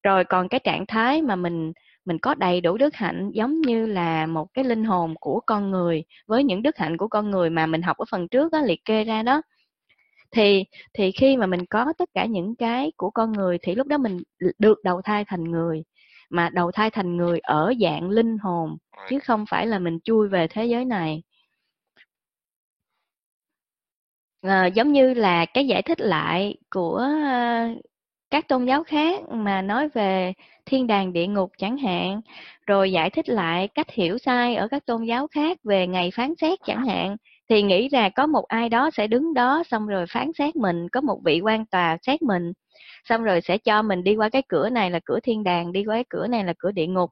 Rồi 0.03 0.23
còn 0.25 0.49
cái 0.49 0.59
trạng 0.63 0.85
thái 0.87 1.21
mà 1.21 1.35
mình 1.35 1.73
mình 2.05 2.19
có 2.19 2.35
đầy 2.35 2.61
đủ 2.61 2.77
đức 2.77 2.95
hạnh 2.95 3.31
giống 3.33 3.61
như 3.61 3.85
là 3.85 4.25
một 4.27 4.47
cái 4.53 4.65
linh 4.65 4.83
hồn 4.83 5.15
của 5.19 5.41
con 5.45 5.71
người, 5.71 6.03
với 6.27 6.43
những 6.43 6.63
đức 6.63 6.77
hạnh 6.77 6.97
của 6.97 7.07
con 7.07 7.31
người 7.31 7.49
mà 7.49 7.65
mình 7.65 7.81
học 7.81 7.97
ở 7.97 8.05
phần 8.11 8.27
trước 8.27 8.51
đó 8.51 8.61
liệt 8.61 8.85
kê 8.85 9.03
ra 9.03 9.23
đó 9.23 9.41
thì 10.31 10.63
thì 10.93 11.11
khi 11.11 11.37
mà 11.37 11.45
mình 11.45 11.65
có 11.65 11.93
tất 11.97 12.09
cả 12.13 12.25
những 12.25 12.55
cái 12.55 12.91
của 12.97 13.09
con 13.09 13.31
người 13.31 13.57
thì 13.61 13.75
lúc 13.75 13.87
đó 13.87 13.97
mình 13.97 14.17
được 14.59 14.83
đầu 14.83 15.01
thai 15.01 15.25
thành 15.25 15.43
người. 15.51 15.83
Mà 16.29 16.49
đầu 16.49 16.71
thai 16.71 16.89
thành 16.89 17.17
người 17.17 17.39
ở 17.39 17.73
dạng 17.81 18.09
linh 18.09 18.37
hồn 18.37 18.77
chứ 19.09 19.19
không 19.19 19.45
phải 19.49 19.67
là 19.67 19.79
mình 19.79 19.99
chui 20.03 20.27
về 20.29 20.47
thế 20.47 20.65
giới 20.65 20.85
này. 20.85 21.23
À, 24.41 24.65
giống 24.65 24.91
như 24.93 25.13
là 25.13 25.45
cái 25.45 25.67
giải 25.67 25.81
thích 25.81 26.01
lại 26.01 26.55
của 26.69 27.07
uh, 27.75 27.81
các 28.29 28.47
tôn 28.47 28.65
giáo 28.65 28.83
khác 28.83 29.21
mà 29.29 29.61
nói 29.61 29.89
về 29.89 30.33
thiên 30.65 30.87
đàng 30.87 31.13
địa 31.13 31.27
ngục 31.27 31.51
chẳng 31.57 31.77
hạn 31.77 32.21
rồi 32.67 32.91
giải 32.91 33.09
thích 33.09 33.29
lại 33.29 33.67
cách 33.67 33.91
hiểu 33.91 34.17
sai 34.17 34.55
ở 34.55 34.67
các 34.67 34.85
tôn 34.85 35.03
giáo 35.03 35.27
khác 35.27 35.57
về 35.63 35.87
ngày 35.87 36.11
phán 36.13 36.33
xét 36.41 36.59
chẳng 36.65 36.85
hạn 36.85 37.17
thì 37.49 37.61
nghĩ 37.63 37.89
là 37.91 38.09
có 38.09 38.27
một 38.27 38.45
ai 38.47 38.69
đó 38.69 38.89
sẽ 38.93 39.07
đứng 39.07 39.33
đó, 39.33 39.63
xong 39.71 39.87
rồi 39.87 40.05
phán 40.09 40.31
xét 40.37 40.55
mình, 40.55 40.89
có 40.89 41.01
một 41.01 41.19
vị 41.25 41.39
quan 41.43 41.65
tòa 41.65 41.97
xét 42.01 42.21
mình, 42.21 42.53
xong 43.09 43.23
rồi 43.23 43.41
sẽ 43.41 43.57
cho 43.57 43.81
mình 43.81 44.03
đi 44.03 44.15
qua 44.15 44.29
cái 44.29 44.41
cửa 44.49 44.69
này 44.69 44.91
là 44.91 44.99
cửa 45.05 45.19
thiên 45.23 45.43
đàng, 45.43 45.71
đi 45.71 45.83
qua 45.85 45.95
cái 45.95 46.05
cửa 46.09 46.27
này 46.27 46.43
là 46.45 46.53
cửa 46.59 46.71
địa 46.71 46.87
ngục. 46.87 47.09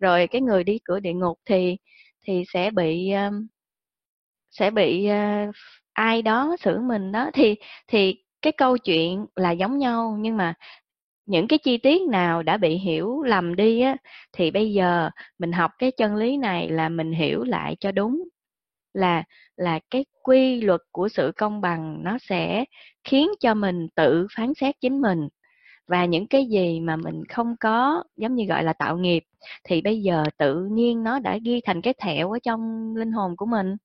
Rồi 0.00 0.26
cái 0.26 0.40
người 0.42 0.64
đi 0.64 0.78
cửa 0.84 1.00
địa 1.00 1.12
ngục 1.12 1.38
thì 1.46 1.76
thì 2.26 2.44
sẽ 2.52 2.70
bị 2.70 3.10
um, 3.12 3.46
sẽ 4.50 4.70
bị 4.70 5.08
uh, 5.48 5.54
ai 5.92 6.22
đó 6.22 6.56
xử 6.60 6.80
mình 6.80 7.12
đó. 7.12 7.30
Thì 7.34 7.54
thì 7.88 8.16
cái 8.42 8.52
câu 8.52 8.78
chuyện 8.78 9.26
là 9.36 9.50
giống 9.50 9.78
nhau, 9.78 10.16
nhưng 10.20 10.36
mà 10.36 10.54
những 11.26 11.48
cái 11.48 11.58
chi 11.58 11.78
tiết 11.78 12.02
nào 12.08 12.42
đã 12.42 12.56
bị 12.56 12.76
hiểu 12.78 13.22
lầm 13.22 13.56
đi 13.56 13.80
á, 13.80 13.96
thì 14.32 14.50
bây 14.50 14.72
giờ 14.72 15.10
mình 15.38 15.52
học 15.52 15.70
cái 15.78 15.90
chân 15.98 16.16
lý 16.16 16.36
này 16.36 16.68
là 16.68 16.88
mình 16.88 17.12
hiểu 17.12 17.44
lại 17.44 17.76
cho 17.80 17.92
đúng 17.92 18.24
là 18.94 19.24
là 19.56 19.78
cái 19.90 20.04
quy 20.22 20.60
luật 20.60 20.80
của 20.92 21.08
sự 21.08 21.32
công 21.36 21.60
bằng 21.60 22.04
nó 22.04 22.18
sẽ 22.20 22.64
khiến 23.04 23.28
cho 23.40 23.54
mình 23.54 23.88
tự 23.94 24.26
phán 24.36 24.52
xét 24.54 24.74
chính 24.80 25.00
mình. 25.00 25.28
Và 25.88 26.04
những 26.04 26.26
cái 26.26 26.46
gì 26.46 26.80
mà 26.80 26.96
mình 26.96 27.22
không 27.28 27.56
có, 27.60 28.04
giống 28.16 28.34
như 28.34 28.44
gọi 28.44 28.64
là 28.64 28.72
tạo 28.72 28.98
nghiệp, 28.98 29.24
thì 29.64 29.82
bây 29.82 30.02
giờ 30.02 30.24
tự 30.38 30.66
nhiên 30.72 31.02
nó 31.04 31.18
đã 31.18 31.38
ghi 31.44 31.60
thành 31.64 31.82
cái 31.82 31.94
thẹo 32.02 32.32
ở 32.32 32.38
trong 32.42 32.94
linh 32.96 33.12
hồn 33.12 33.36
của 33.36 33.46
mình. 33.46 33.76